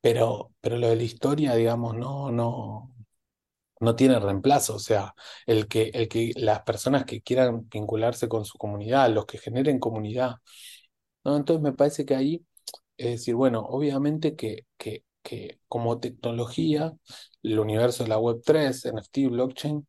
[0.00, 2.94] Pero, pero lo de la historia, digamos, no, no,
[3.80, 4.76] no tiene reemplazo.
[4.76, 5.14] O sea,
[5.46, 9.78] el que, el que las personas que quieran vincularse con su comunidad, los que generen
[9.80, 10.36] comunidad,
[11.24, 11.36] ¿no?
[11.36, 12.44] Entonces me parece que ahí
[12.96, 16.92] es decir, bueno, obviamente que, que, que como tecnología,
[17.42, 19.86] el universo de la Web3, NFT, blockchain,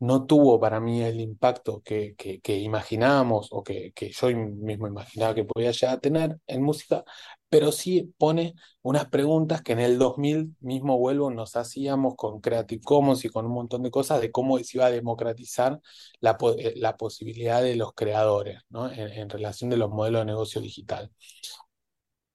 [0.00, 4.86] no tuvo para mí el impacto que, que, que imaginábamos o que, que yo mismo
[4.88, 7.04] imaginaba que podía llegar a tener en música,
[7.50, 12.82] pero sí pone unas preguntas que en el 2000 mismo vuelvo nos hacíamos con Creative
[12.82, 15.80] Commons y con un montón de cosas de cómo se iba a democratizar
[16.20, 18.90] la, eh, la posibilidad de los creadores, ¿no?
[18.90, 21.10] En, en relación de los modelos de negocio digital.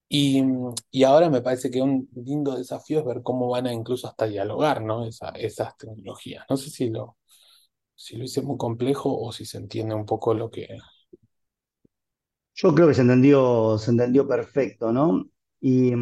[0.10, 0.43] Y,
[0.91, 4.26] y ahora me parece que un lindo desafío es ver cómo van a incluso hasta
[4.28, 5.06] dialogar, ¿no?
[5.06, 6.45] Esa- esas tecnologías.
[6.49, 7.17] No sé si lo,
[7.95, 10.67] si lo hice muy complejo o si se entiende un poco lo que...
[12.56, 15.26] Yo creo que se entendió, se entendió perfecto, ¿no?
[15.60, 15.94] Y,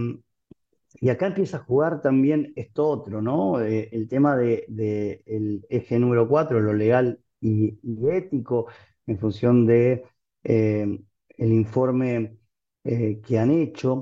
[0.96, 3.62] y acá empieza a jugar también esto otro, ¿no?
[3.62, 5.24] Eh, el tema de, de
[5.70, 7.80] eje número 4, lo legal y,
[8.12, 8.68] ético,
[9.08, 10.06] en función de
[10.44, 11.00] eh,
[11.38, 12.38] informe
[12.84, 14.02] eh, que han hecho.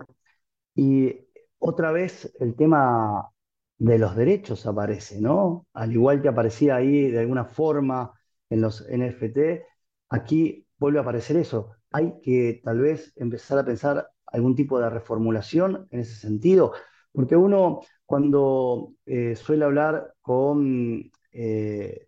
[0.75, 1.15] Y
[1.59, 3.29] otra vez el tema
[3.77, 5.67] de los derechos aparece, ¿no?
[5.73, 8.13] Al igual que aparecía ahí de alguna forma
[8.49, 9.63] en los NFT,
[10.09, 11.71] aquí vuelve a aparecer eso.
[11.91, 16.73] Hay que tal vez empezar a pensar algún tipo de reformulación en ese sentido,
[17.11, 22.07] porque uno cuando eh, suele hablar con eh,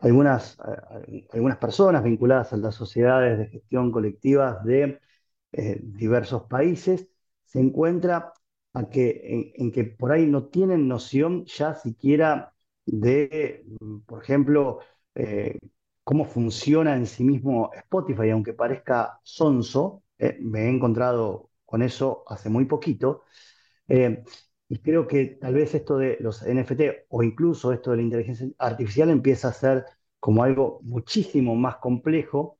[0.00, 0.58] algunas,
[1.32, 5.00] algunas personas vinculadas a las sociedades de gestión colectivas de
[5.52, 7.08] eh, diversos países,
[7.44, 8.32] se encuentra
[8.74, 12.54] a que, en, que por ahí no tienen noción ya siquiera
[12.86, 13.64] de,
[14.06, 14.80] por ejemplo,
[16.04, 22.24] cómo funciona en sí mismo Spotify, aunque parezca sonso, eh, me he encontrado con eso
[22.28, 23.22] hace muy poquito,
[23.88, 24.22] eh,
[24.68, 28.48] y creo que tal vez esto de los NFT o incluso esto de la inteligencia
[28.58, 29.84] artificial empieza a ser
[30.18, 32.58] como algo muchísimo más complejo.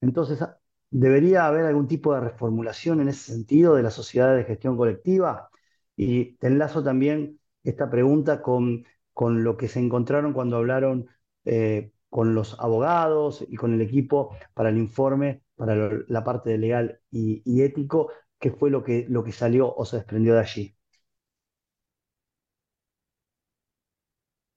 [0.00, 0.58] Entonces, a-
[0.90, 5.50] debería haber algún tipo de reformulación en ese sentido de la sociedad de gestión colectiva.
[5.96, 11.06] Y te enlazo también esta pregunta con, con lo que se encontraron cuando hablaron
[11.44, 15.76] eh, con los abogados y con el equipo para el informe, para
[16.08, 18.10] la parte de legal y, y ético,
[18.40, 20.76] qué fue lo que, lo que salió o se desprendió de allí.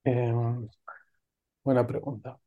[0.03, 0.31] Eh,
[1.65, 2.39] Buena pregunta.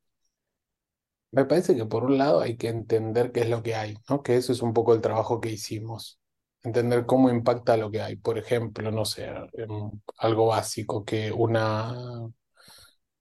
[1.31, 4.23] Me parece que por un lado hay que entender qué es lo que hay, ¿no?
[4.23, 6.19] Que eso es un poco el trabajo que hicimos.
[6.63, 8.17] Entender cómo impacta lo que hay.
[8.17, 11.95] Por ejemplo, no sé, em, algo básico, que una...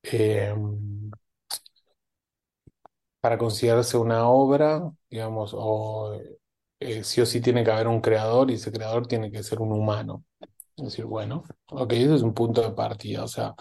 [0.04, 1.12] em,
[3.28, 6.18] para considerarse una obra, digamos, o
[6.80, 9.60] eh, sí o sí tiene que haber un creador y ese creador tiene que ser
[9.62, 10.24] un humano.
[10.78, 13.56] Es decir, bueno, ok, ese es un punto de partida, o sea,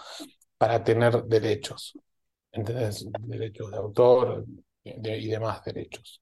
[0.57, 1.97] para tener derechos.
[2.53, 3.07] ¿entendés?
[3.11, 4.45] Derechos de autor
[4.83, 6.21] de- y demás derechos.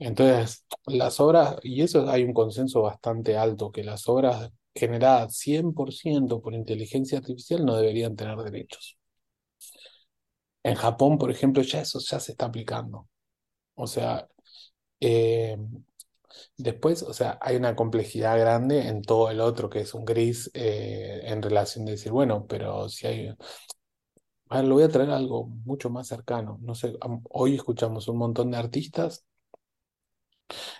[0.00, 6.42] Entonces, las obras, y eso hay un consenso bastante alto, que las obras generadas 100%
[6.42, 8.98] por inteligencia artificial no deberían tener derechos.
[10.62, 13.08] En Japón, por ejemplo, ya eso ya se está aplicando.
[13.74, 14.28] O sea,
[15.00, 15.58] eh,
[16.56, 20.50] después, o sea, hay una complejidad grande en todo el otro, que es un gris
[20.54, 23.34] eh, en relación de decir, bueno, pero si hay,
[24.50, 26.58] A ver, lo voy a traer algo mucho más cercano.
[26.60, 26.94] No sé,
[27.30, 29.24] hoy escuchamos un montón de artistas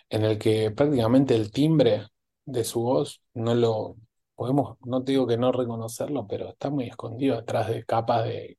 [0.09, 2.07] en el que prácticamente el timbre
[2.45, 3.97] de su voz no lo
[4.35, 8.59] podemos, no te digo que no reconocerlo, pero está muy escondido atrás de capas de,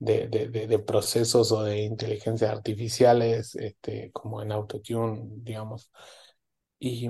[0.00, 5.92] de, de- de- procesos o de inteligencias artificiales, este, como en Autotune, digamos.
[6.80, 7.08] Y,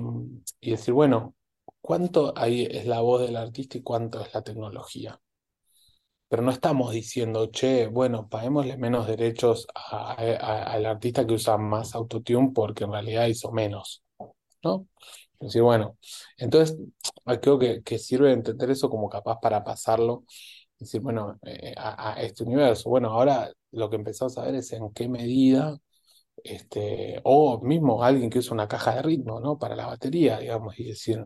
[0.61, 1.35] y decir, bueno,
[1.81, 5.21] ¿cuánto ahí es la voz del artista y cuánto es la tecnología?
[6.27, 12.51] Pero no estamos diciendo, che, bueno, paguémosle menos derechos al artista que usa más autotune
[12.55, 14.01] porque en realidad hizo menos,
[14.63, 14.87] ¿no?
[15.39, 15.97] Es decir, bueno,
[16.37, 16.77] entonces
[17.41, 20.25] creo que, que sirve entender eso como capaz para pasarlo,
[20.81, 22.89] decir, bueno, eh, a, este universo.
[22.89, 25.79] Bueno, ahora lo que empezamos a ver es en qué medida
[26.43, 29.57] este, o mismo alguien que usa una caja de ritmo, ¿no?
[29.59, 31.25] Para la batería, digamos, y decir,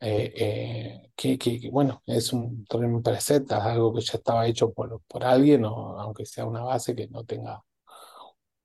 [0.00, 4.72] eh, eh, que, que- bueno, es un, un preset, es algo que ya estaba hecho
[4.72, 7.62] por, por alguien, o aunque sea una base que no tenga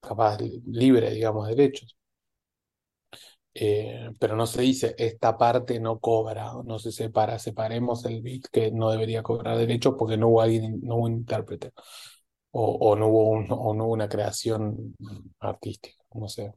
[0.01, 1.97] capaz li- libre, digamos, derechos.
[3.53, 8.47] Eh, pero no se dice, esta parte no cobra, no se separa, separemos el bit
[8.51, 11.73] que no debería cobrar derechos porque no hubo alguien, no hubo un intérprete,
[12.51, 14.95] o, o no hubo un- o no hubo una creación
[15.39, 16.53] artística, no sé.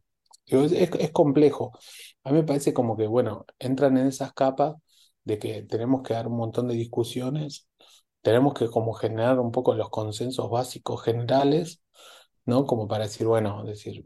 [0.47, 1.73] Es, es- es complejo.
[2.25, 4.75] A mí me parece como que, bueno, entran en esas capas
[5.25, 7.69] de que tenemos que dar un montón de discusiones,
[8.23, 11.83] tenemos que como generar un poco los consensos básicos generales,
[12.47, 12.67] ¿no?
[12.67, 14.03] Como para decir, bueno, decir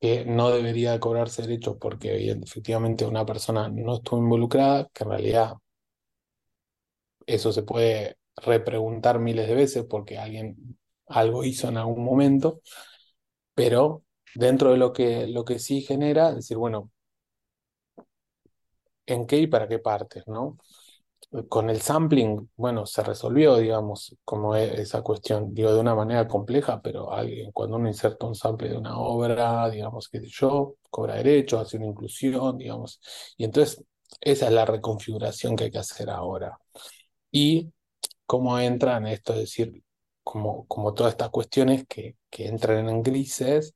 [0.00, 5.54] que no debería cobrarse derechos porque efectivamente una persona no estuvo involucrada, que en realidad
[7.26, 12.60] eso se puede repreguntar miles de veces porque alguien algo hizo en algún momento,
[13.54, 16.90] pero dentro de lo que, lo que sí genera, decir, bueno,
[19.06, 20.56] ¿en qué y para qué partes, ¿no?
[21.50, 26.26] Con el sampling, bueno, se resolvió, digamos, como e- esa cuestión, digo, de una manera
[26.26, 30.76] compleja, pero alguien, cuando uno inserta un sample de una obra, digamos, qué sé yo,
[30.88, 32.98] cobra derechos, hace una inclusión, digamos,
[33.36, 33.84] y entonces
[34.22, 36.58] esa es la reconfiguración que hay que hacer ahora.
[37.32, 37.72] Y
[38.26, 39.82] cómo entra en esto, es decir,
[40.24, 43.74] como, como todas estas cuestiones que, que entran en grises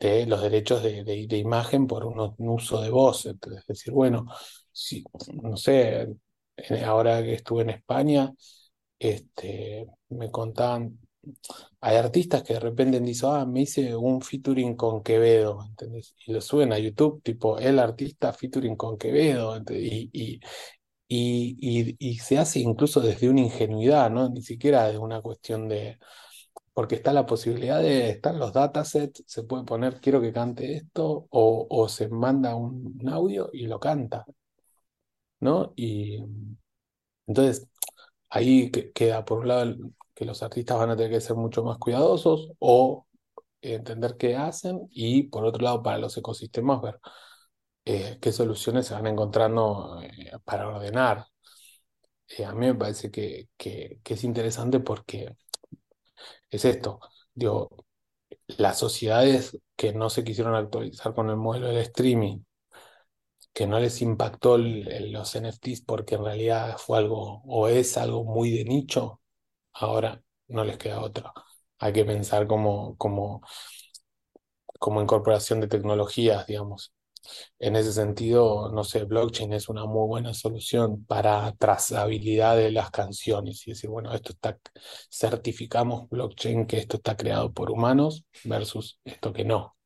[0.00, 3.26] de los derechos de, de- imagen por un, uso de voz.
[3.26, 4.26] Entonces, es decir, bueno,
[4.72, 5.04] si,
[5.42, 6.08] no sé,
[6.84, 8.32] ahora que estuve en España,
[8.98, 10.98] este, me contaban,
[11.80, 16.14] hay artistas que de repente dicen, ah, me hice un featuring con Quevedo, ¿entendés?
[16.26, 20.40] Y lo suben a YouTube, tipo, el artista featuring con Quevedo, y,
[21.08, 24.28] y, y, se hace incluso desde una ingenuidad, ¿no?
[24.28, 25.98] Ni siquiera de una cuestión de
[26.74, 31.26] porque está la posibilidad de, están los datasets, se puede poner, quiero que cante esto,
[31.30, 34.24] o, o se manda un audio y lo canta,
[35.40, 35.72] ¿no?
[35.76, 36.18] Y
[37.26, 37.68] entonces
[38.30, 39.76] ahí que- queda por un lado
[40.14, 43.06] que los artistas van a tener que ser mucho más cuidadosos o
[43.62, 47.00] entender qué hacen, y por otro lado para los ecosistemas ver
[47.86, 51.26] eh, qué soluciones se van encontrando eh, para ordenar.
[52.28, 55.34] Eh, a mí me parece que, que, que es interesante porque
[56.50, 57.00] es esto.
[57.34, 57.70] Digo,
[58.58, 62.40] las sociedades que no se quisieron actualizar con el modelo del streaming,
[63.58, 68.24] que no les impactó el- los NFTs porque en realidad fue algo o es algo
[68.24, 69.20] muy de nicho,
[69.74, 71.32] ahora no les queda otra.
[71.80, 73.42] Hay que pensar como, como,
[74.78, 76.92] como incorporación de tecnologías, digamos.
[77.60, 82.90] En ese sentido, no sé, blockchain es una muy buena solución para trazabilidad de las
[82.92, 84.58] canciones y decir, bueno, esto está,
[85.12, 89.77] certificamos blockchain que esto está creado por humanos versus esto que no.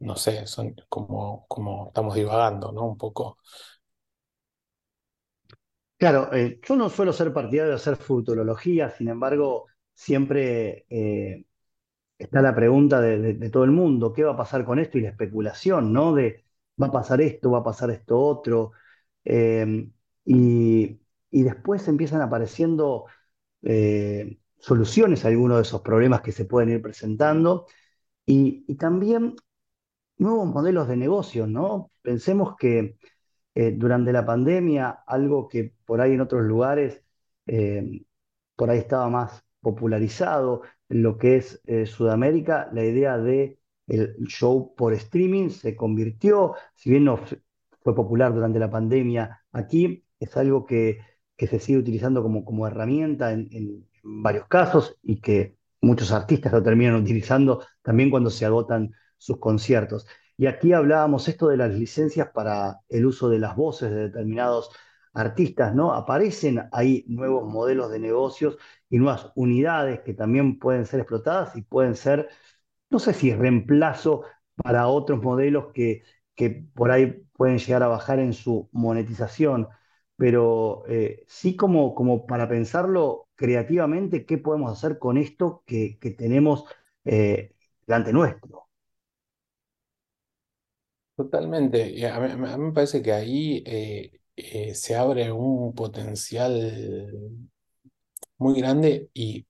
[0.00, 2.86] No sé, son como, como estamos divagando, ¿no?
[2.86, 3.38] Un poco.
[5.98, 11.44] Claro, eh, yo no suelo ser partidario de hacer futurología, sin embargo, siempre eh,
[12.18, 14.98] está la pregunta de, todo el mundo, ¿qué va a pasar con esto?
[14.98, 16.14] Y la especulación, ¿no?
[16.14, 16.44] De,
[16.82, 18.72] va a pasar esto, va a pasar esto otro.
[19.24, 19.90] Eh,
[20.24, 23.06] y, y después empiezan apareciendo
[24.58, 27.66] soluciones a algunos de esos problemas que se pueden ir presentando.
[28.26, 29.36] Y también
[30.20, 31.90] nuevos modelos de negocio, ¿no?
[32.02, 32.96] Pensemos que
[33.54, 37.02] eh, durante la pandemia, algo que por ahí en otros lugares
[37.46, 38.02] eh,
[38.56, 43.58] por ahí estaba más popularizado en lo que es eh, Sudamérica, la idea de
[43.88, 47.18] el show por streaming se convirtió, si bien no
[47.82, 51.00] fue popular durante la pandemia, aquí es algo que,
[51.36, 56.52] que se sigue utilizando como, como herramienta en, en varios casos y que muchos artistas
[56.52, 60.08] lo terminan utilizando también cuando se agotan sus conciertos.
[60.36, 64.70] Y aquí hablábamos esto de las licencias para el uso de las voces de determinados
[65.12, 65.92] artistas, ¿no?
[65.94, 68.58] Aparecen ahí nuevos modelos de negocios
[68.88, 72.28] y nuevas unidades que también pueden ser explotadas y pueden ser,
[72.90, 74.24] no sé si reemplazo
[74.56, 76.02] para otros modelos que,
[76.36, 79.68] que por ahí pueden llegar a bajar en su monetización,
[80.16, 86.10] pero eh, sí como, como para pensarlo creativamente, ¿qué podemos hacer con esto que, que
[86.12, 86.64] tenemos
[87.04, 87.54] eh,
[87.86, 88.69] delante nuestro?
[91.20, 92.06] Totalmente.
[92.08, 97.10] A mí, me parece que ahí eh, eh, se abre un potencial
[98.38, 99.46] muy grande y,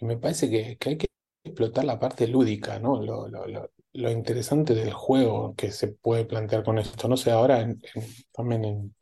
[0.00, 1.06] me parece que, hay que
[1.44, 3.00] explotar la parte lúdica, ¿no?
[3.02, 7.08] Lo, lo, lo, lo interesante del juego que se puede plantear con esto.
[7.08, 7.66] No sé, ahora
[8.32, 8.94] también en,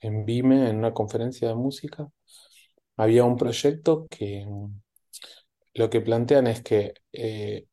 [0.00, 2.08] en Vime, en una conferencia de música,
[2.96, 4.46] había un proyecto que
[5.74, 7.66] lo que plantean es que eh,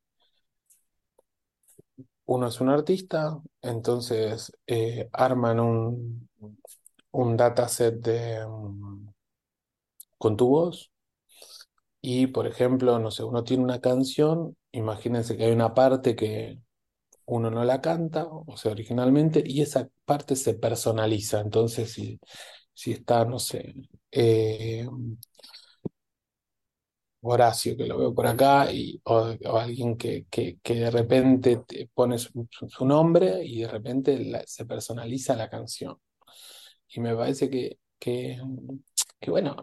[2.25, 6.29] uno es un artista, entonces eh, arman un,
[7.11, 7.99] un dataset
[8.47, 9.07] mm,
[10.17, 10.91] con tu voz
[12.01, 16.59] y, por ejemplo, no sé, uno tiene una canción, imagínense que hay una parte que
[17.25, 21.41] uno no la canta, o sea, originalmente, y esa parte se personaliza.
[21.41, 22.19] Entonces, si,
[22.73, 23.75] si está, no sé,
[24.11, 24.87] eh,
[27.33, 32.17] Horacio, que lo veo por acá, y, o, alguien que, que, de repente te pone
[32.17, 32.47] su,
[32.85, 35.97] nombre y de repente se personaliza la canción.
[36.89, 38.39] Y me parece que, que,
[39.19, 39.55] que, bueno,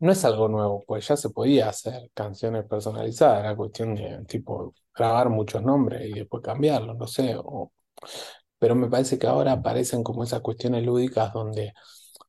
[0.00, 4.74] no es algo nuevo, pues ya se podía hacer canciones personalizadas, era cuestión de tipo
[4.94, 7.36] grabar muchos nombres y después cambiarlos, no sé,
[8.58, 11.72] pero me parece que ahora aparecen como esas cuestiones lúdicas donde,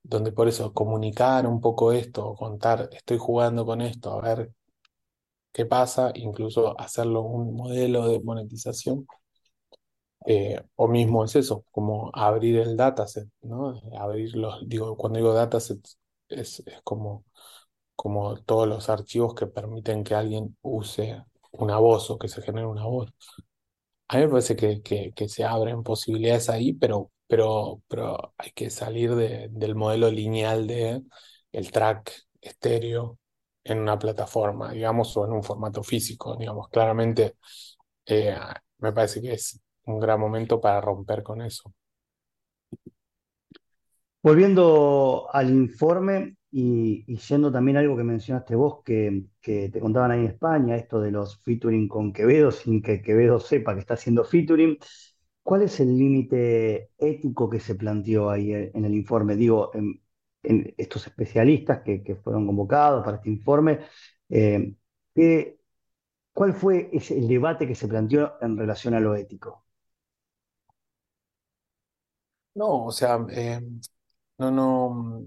[0.04, 4.52] donde por eso comunicar un poco esto, contar, estoy jugando con esto, a ver
[5.54, 9.06] qué pasa, incluso hacerlo un modelo de monetización,
[10.26, 13.82] eh, o mismo es eso, como abrir el dataset, ¿no?
[13.98, 15.80] Abrir los, digo, cuando digo dataset
[16.30, 17.26] es, es como
[17.96, 21.24] como todos los archivos que permiten que alguien use
[21.54, 23.12] una voz o que se genere una voz.
[24.08, 24.82] A mí me parece que,
[25.16, 30.68] que se abren posibilidades ahí, pero, pero, pero hay que salir de- del modelo lineal
[30.68, 31.04] de
[31.54, 33.20] el track estéreo
[33.66, 36.70] en una plataforma, digamos, o en un formato físico, digamos.
[36.70, 37.38] Claramente,
[38.06, 38.36] eh,
[38.80, 41.74] me parece que es un gran momento para romper con eso.
[44.22, 50.12] Volviendo al informe y, y yendo también algo que mencionaste vos, que, que te contaban
[50.12, 53.94] ahí en España, esto de los featuring con Quevedo, sin que Quevedo sepa que está
[53.94, 54.78] haciendo featuring,
[55.44, 59.36] ¿cuál es el límite ético que se planteó ahí en el informe?
[59.36, 60.02] Digo, en,
[60.78, 63.80] estos especialistas que, fueron convocados para este informe,
[64.30, 64.74] eh,
[65.16, 65.60] ¿qué-
[66.34, 69.66] ¿cuál fue el debate que se planteó en relación a lo ético?
[72.56, 73.62] No, o sea, eh,
[74.38, 75.26] no, no,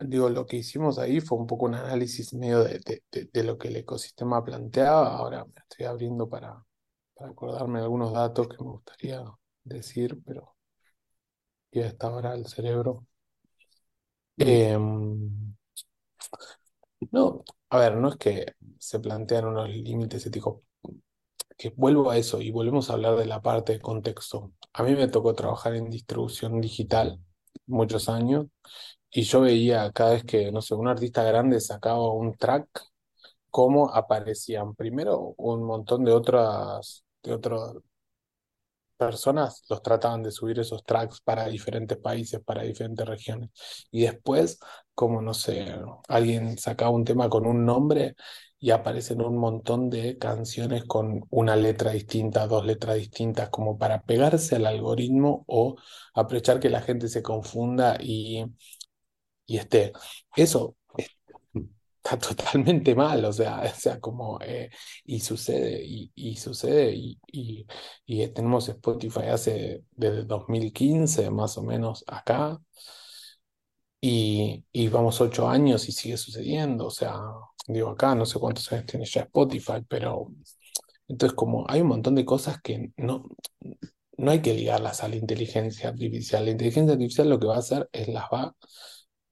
[0.00, 3.76] digo, lo que hicimos ahí fue un poco un análisis medio de lo que el
[3.76, 5.16] ecosistema planteaba.
[5.16, 6.64] Ahora me estoy abriendo para,
[7.14, 9.24] para acordarme de algunos datos que me gustaría
[9.64, 10.54] decir, pero
[11.72, 13.06] y a esta hora el cerebro.
[14.38, 15.54] Em,
[17.10, 20.60] no, a ver, no es que se plantean unos límites éticos,
[21.56, 24.52] que vuelvo a eso y volvemos a hablar de la parte de contexto.
[24.72, 27.20] A mí me tocó trabajar en distribución digital
[27.66, 28.46] muchos años.
[29.10, 32.68] Y yo veía cada vez que, no sé, un artista grande sacaba un track,
[33.50, 37.74] cómo aparecían primero un montón de otras, de otras
[39.06, 43.50] personas, los trataban de subir esos tracks para diferentes países, para diferentes regiones.
[43.90, 44.58] Y después,
[44.94, 45.74] como, no sé,
[46.08, 48.14] alguien sacaba un tema con un nombre
[48.58, 54.02] y aparecen un montón de canciones con una letra distinta, dos letras distintas, como para
[54.02, 55.76] pegarse al algoritmo o
[56.14, 58.44] aprovechar que la gente se confunda y
[59.46, 59.92] y esté.
[60.36, 60.76] Eso
[62.02, 64.70] está totalmente mal, o sea, o sea como, eh,
[65.04, 67.66] y sucede, y, sucede, y,
[68.34, 72.60] tenemos Spotify hace desde 2015 más o menos acá,
[74.00, 77.14] y, y vamos ocho años y sigue sucediendo, o sea,
[77.68, 80.28] digo acá, no sé cuántos años tiene ya Spotify, pero
[81.08, 83.28] entonces como hay un montón de cosas que no,
[84.16, 86.44] no hay que ligarlas a la inteligencia artificial.
[86.44, 88.54] La inteligencia artificial lo que va a hacer es las va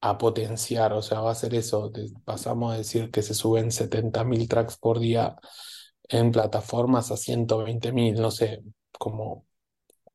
[0.01, 1.91] a potenciar, o sea, va a hacer eso.
[2.25, 5.35] pasamos a decir que se suben 70.000 tracks por día
[6.09, 8.63] en plataformas a 120.000, no sé,
[8.99, 9.45] como,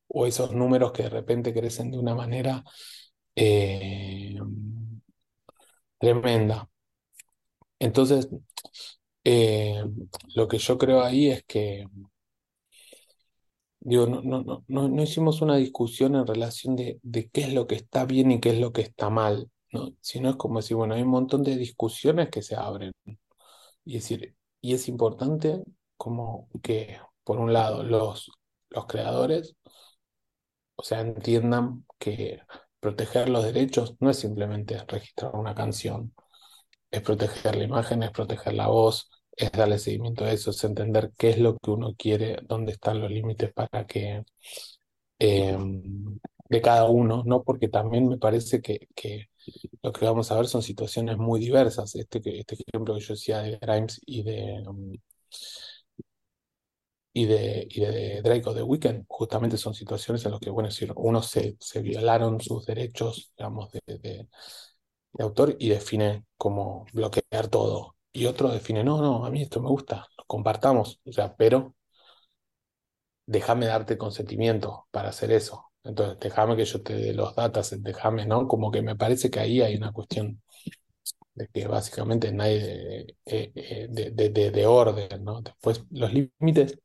[0.07, 2.63] o esos números que de repente crecen de una manera
[3.35, 4.37] eh,
[5.99, 6.67] tremenda.
[7.79, 8.29] Entonces,
[9.23, 9.83] eh,
[10.35, 11.85] lo que yo creo ahí es que
[13.79, 16.99] Digo, no, no, no, no, hicimos una discusión en relación de,
[17.31, 19.93] qué es lo que está bien y qué es lo que está mal, ¿no?
[20.01, 22.93] Sino es como decir, bueno, hay un montón de discusiones que se abren.
[23.85, 25.63] Y decir, y es importante
[25.97, 28.31] como que, por un lado, los,
[28.69, 29.55] los creadores,
[30.75, 32.41] o sea, entiendan que
[32.79, 36.13] proteger los derechos no es simplemente registrar una canción,
[36.91, 41.11] es proteger la imagen, es proteger la voz, es darle seguimiento a eso, es entender
[41.17, 44.23] qué es lo que uno quiere, dónde están los límites para que
[45.19, 47.43] em, de cada uno, ¿no?
[47.43, 49.29] Porque también me parece que, que,
[49.83, 51.95] lo que vamos a ver son situaciones muy diversas.
[51.95, 54.93] Este, este ejemplo que yo decía de Grimes y de um,
[57.13, 60.69] y de, y de Drake o de Weeknd, justamente son situaciones en las que, bueno,
[60.69, 63.99] decir, uno se, se violaron sus derechos, digamos, de, de,
[65.13, 69.61] de autor y define como bloquear todo y otro define, no, no, a mí esto
[69.61, 71.75] me gusta, lo compartamos, o sea, pero
[73.27, 75.66] déjame darte consentimiento para hacer eso.
[75.87, 78.47] Entonces, déjame que yo te dé los datos, déjame, ¿no?
[78.47, 80.41] Como que me parece que ahí hay una cuestión
[81.35, 85.41] de que básicamente nadie de, eh, de, de, orden, ¿no?
[85.41, 86.79] Después, los límites,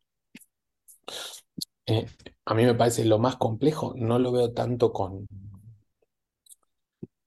[1.86, 2.07] eh,
[2.44, 5.28] a mí me parece lo más complejo, no lo veo tanto con,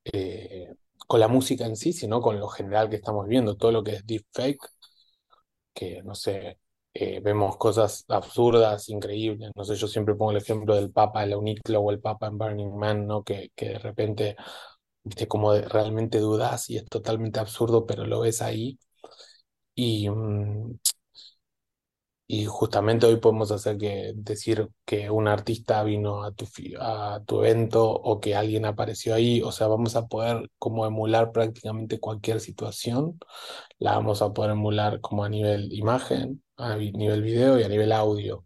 [0.05, 0.73] eh,
[1.07, 3.93] con la música en sí, sino con lo general que estamos viendo, todo lo que
[3.95, 4.59] es deepfake,
[5.73, 6.59] que no sé,
[6.95, 11.31] eh, vemos cosas absurdas, increíbles, no sé, yo siempre pongo el ejemplo del Papa en
[11.31, 13.23] la Uniclo o el Papa en Burning Man, ¿no?
[13.23, 14.37] Que, que de repente,
[15.03, 18.79] viste, como realmente dudas y es totalmente absurdo, pero lo ves ahí.
[19.75, 20.79] Y, mm,
[22.27, 26.45] y justamente hoy podemos hacer que decir que un artista vino a tu,
[26.79, 31.31] a tu evento o que alguien apareció ahí, o sea, vamos a poder como emular
[31.31, 33.19] prácticamente cualquier situación,
[33.79, 37.91] la vamos a poder emular como a nivel imagen, a nivel video y a nivel
[37.91, 38.45] audio,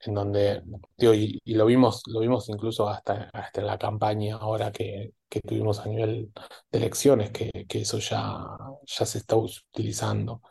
[0.00, 0.62] en donde,
[0.98, 5.86] y, lo vimos, lo vimos incluso hasta, hasta la campaña ahora que, que tuvimos a
[5.86, 6.32] nivel
[6.70, 8.46] de elecciones, que, que eso ya,
[8.86, 10.42] ya se está utilizando.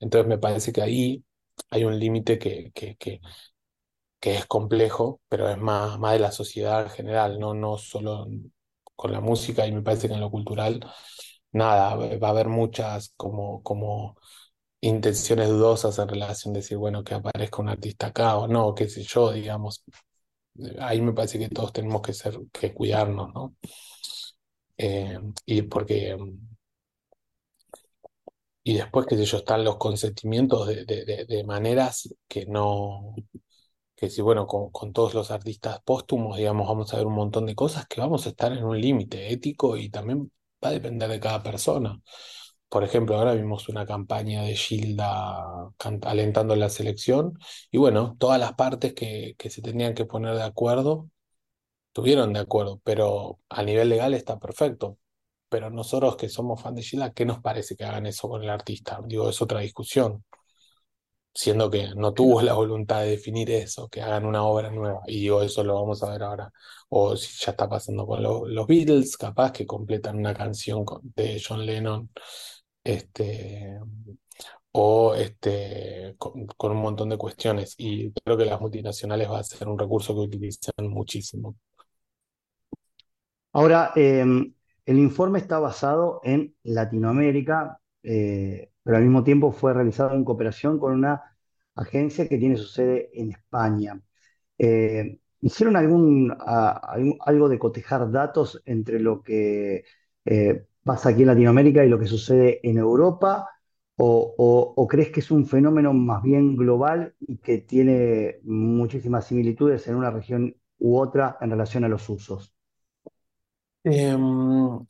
[0.00, 1.24] Entonces me parece que ahí
[1.70, 3.20] hay un límite que, que, que,
[4.20, 8.26] es complejo, pero es más, más de la sociedad en general, no, no solo
[8.96, 10.80] con la música, y me parece que en lo cultural,
[11.52, 14.16] nada, va a haber muchas como, como
[14.80, 18.88] intenciones dudosas en relación de decir, bueno, que aparezca un artista acá o no, qué
[18.88, 19.84] sé yo, digamos.
[20.80, 23.54] Ahí me parece que todos tenemos que ser, que cuidarnos, ¿no?
[24.76, 26.16] Eh, y porque
[28.68, 33.14] y después, qué sé yo, están los consentimientos de, de, maneras que no,
[33.96, 37.46] que si, bueno, con, con, todos los artistas póstumos, digamos, vamos a ver un montón
[37.46, 40.30] de cosas que vamos a estar en un límite ético y también
[40.62, 41.98] va a depender de cada persona.
[42.68, 45.70] Por ejemplo, ahora vimos una campaña de Gilda
[46.02, 47.38] alentando la selección
[47.70, 51.10] y bueno, todas las partes que, que se tenían que poner de acuerdo,
[51.88, 54.98] estuvieron de acuerdo, pero a nivel legal está perfecto
[55.48, 58.50] pero nosotros que somos fan de Sheila, ¿qué nos parece que hagan eso con el
[58.50, 59.00] artista?
[59.06, 60.24] Digo, es otra discusión,
[61.34, 65.20] siendo que no tuvo la voluntad de definir eso, que hagan una obra nueva, y
[65.20, 66.50] digo, eso lo vamos a ver ahora,
[66.88, 71.64] o si ya está pasando con los Beatles, capaz que completan una canción de John
[71.64, 72.10] Lennon,
[72.84, 73.78] este,
[74.72, 79.68] o este, con, un montón de cuestiones, y creo que las multinacionales va a ser
[79.68, 81.56] un recurso que utilizan muchísimo.
[83.52, 84.24] Ahora, eh,
[84.88, 90.78] el informe está basado en Latinoamérica, eh, pero al mismo tiempo fue realizado en cooperación
[90.78, 91.36] con una
[91.74, 94.00] agencia que tiene su sede en España.
[94.56, 99.84] Eh, ¿Hicieron algún, algo de cotejar datos entre lo que
[100.24, 103.46] eh, pasa aquí en Latinoamérica y lo que sucede en Europa?
[104.00, 109.96] o, crees que es un fenómeno más bien global y que tiene muchísimas similitudes en
[109.96, 112.57] una región u otra en relación a los usos?
[113.90, 114.86] Em,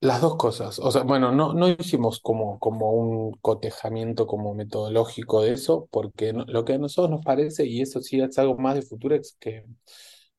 [0.00, 0.78] Las dos cosas.
[0.78, 6.32] O sea, bueno, no, no hicimos como, como un cotejamiento como metodológico de eso, porque
[6.34, 9.64] lo que a nosotros nos parece, y eso sí es algo más de Futurex, que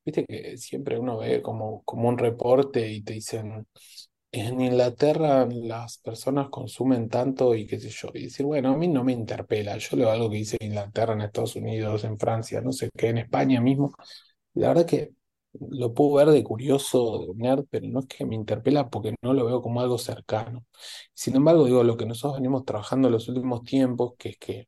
[0.06, 3.68] viste que siempre uno ve como, como un reporte y te dicen,
[4.32, 8.10] en Inglaterra las personas consumen tanto y qué sé yo.
[8.14, 9.78] Y decir, bueno, a mí no me interpela.
[9.78, 13.20] Yo leo algo que dice Inglaterra, en Estados Unidos, en Francia, no sé qué, en
[13.20, 13.94] España mismo.
[14.54, 15.14] La verdad que
[15.54, 19.34] lo puedo ver de curioso, de nerd, pero no es que me interpela porque no
[19.34, 20.66] lo veo como algo cercano.
[21.14, 24.68] Sin embargo, digo, lo que nosotros venimos trabajando en los últimos tiempos, que es que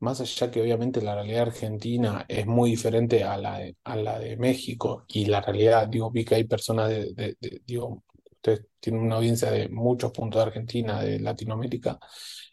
[0.00, 4.18] más allá que obviamente la realidad argentina es muy diferente a la de, a la
[4.18, 8.02] de México y la realidad, digo, vi que hay personas de, digo,
[8.32, 11.98] ustedes tienen una audiencia de muchos puntos de Argentina, de Latinoamérica,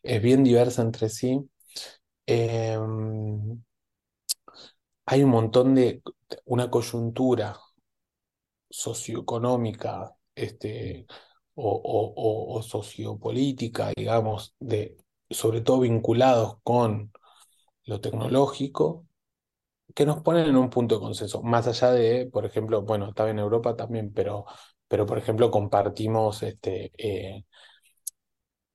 [0.03, 1.39] es bien diversa entre sí.
[2.25, 3.61] Em,
[5.05, 6.01] hay un montón de,
[6.45, 7.57] una coyuntura
[8.69, 11.05] socioeconómica este,
[11.55, 11.81] o,
[12.57, 14.97] o- sociopolítica, digamos, de,
[15.29, 17.11] sobre todo vinculados con
[17.85, 19.07] lo tecnológico,
[19.95, 23.29] que nos ponen en un punto de consenso, más allá de, por ejemplo, bueno, estaba
[23.31, 24.45] en Europa también, pero,
[24.87, 27.45] pero por ejemplo, compartimos este, eh,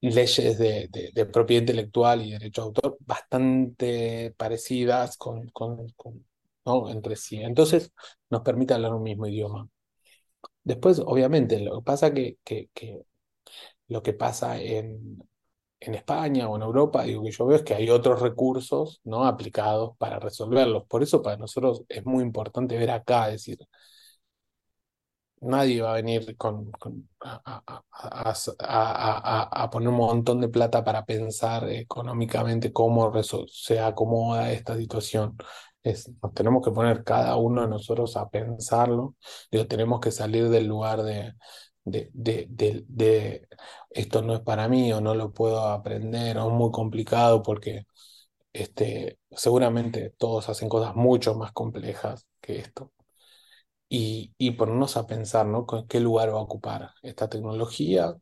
[0.00, 6.26] leyes de, de- de propiedad intelectual y derecho de autor bastante parecidas con, con- con-
[6.64, 6.90] ¿no?
[6.90, 7.38] entre sí.
[7.42, 7.92] Entonces,
[8.30, 9.68] nos permite hablar un mismo idioma.
[10.64, 12.70] Después, obviamente, lo que pasa que, que,
[13.88, 15.22] lo que pasa en,
[15.80, 19.26] en España o en Europa, digo que yo veo es que hay otros recursos no
[19.26, 20.84] aplicados para resolverlos.
[20.88, 23.58] Por eso para nosotros es muy importante ver acá, es decir,
[25.40, 30.84] nadie va a venir con, con- a, a- a- a- poner un montón de plata
[30.84, 33.12] para pensar económicamente cómo
[33.48, 35.36] se acomoda esta situación.
[35.84, 39.16] Nos tenemos que poner cada uno de nosotros a pensarlo.
[39.68, 41.34] Tenemos que salir del lugar de,
[41.84, 43.48] de, de, de-
[43.90, 47.86] esto no es para mí o no lo puedo aprender o es muy complicado porque
[48.52, 52.92] este, seguramente todos hacen cosas mucho más complejas que esto
[53.88, 55.66] y, y ponernos a pensar, ¿no?
[55.66, 58.16] ¿Con qué lugar va a ocupar esta tecnología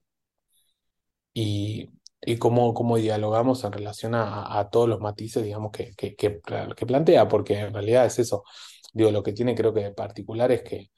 [1.34, 1.88] y,
[2.23, 6.31] y cómo, cómo dialogamos en relación a, a todos los matices, digamos, que, que, que,
[6.87, 8.45] plantea, porque en realidad es eso.
[8.93, 10.91] Digo, lo que tiene creo que de particular es que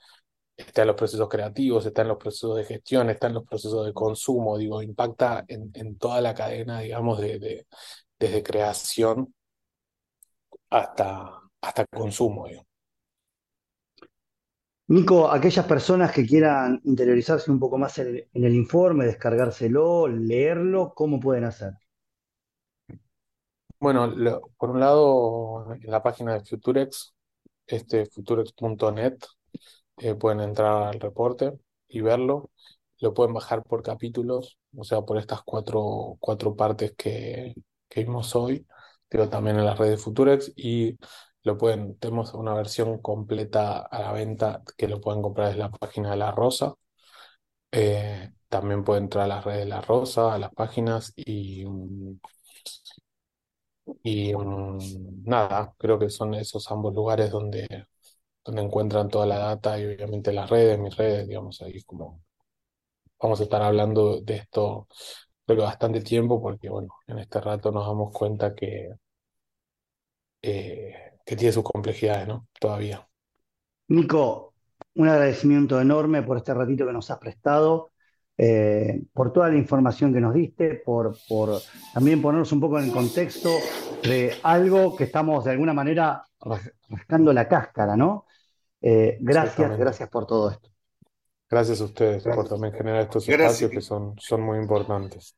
[0.57, 3.87] está en los procesos creativos, está en los procesos de gestión, está en los procesos
[3.87, 7.66] de consumo, digo, impacta en, en toda la cadena, digamos, de, de-
[8.18, 9.35] desde creación
[10.70, 12.66] hasta, hasta consumo, digo.
[14.93, 21.18] Nico, aquellas personas que quieran interiorizarse un poco más en, el informe, descargárselo, leerlo, ¿cómo
[21.18, 21.72] pueden hacer?
[23.80, 24.12] Bueno,
[24.59, 27.14] por un lado, en la página de Futurex,
[27.66, 29.16] este, futurex.net,
[29.97, 31.55] eh, pueden entrar al reporte
[31.88, 32.51] y verlo.
[32.99, 37.55] Lo pueden bajar por capítulos, o sea, por estas cuatro, cuatro partes que,
[37.97, 38.66] vimos hoy,
[39.09, 40.99] pero también en las redes Futurex y
[41.45, 45.70] lo pueden, tenemos una versión completa a la venta que lo pueden comprar desde la
[45.70, 46.74] página de La Rosa.
[47.72, 52.18] Eh, también pueden entrar a las redes de La Rosa, a las páginas y, mm,
[54.03, 54.78] y mm,
[55.24, 57.86] nada, creo que son esos ambos lugares donde,
[58.45, 62.22] donde encuentran toda la data y obviamente las redes, mis redes, digamos, ahí como
[63.20, 64.86] vamos a estar hablando de esto
[65.47, 68.90] que bastante tiempo porque bueno, en este rato nos damos cuenta que,
[70.43, 72.49] eh, que tiene sus complejidades, ¿no?
[72.59, 73.07] Todavía.
[73.89, 74.55] Nico,
[74.95, 77.91] un agradecimiento enorme por este ratito que nos has prestado,
[78.39, 81.61] eh, por toda la información que nos diste, por, por
[81.93, 83.51] también ponernos un poco en el contexto
[84.03, 88.27] de algo que estamos de alguna manera ras- rascando la cáscara, ¿no?
[88.81, 90.70] Eh, gracias, gracias por todo esto.
[91.49, 93.62] Gracias a ustedes por también generar estos Gracias.
[93.62, 95.37] espacios que son, son muy importantes.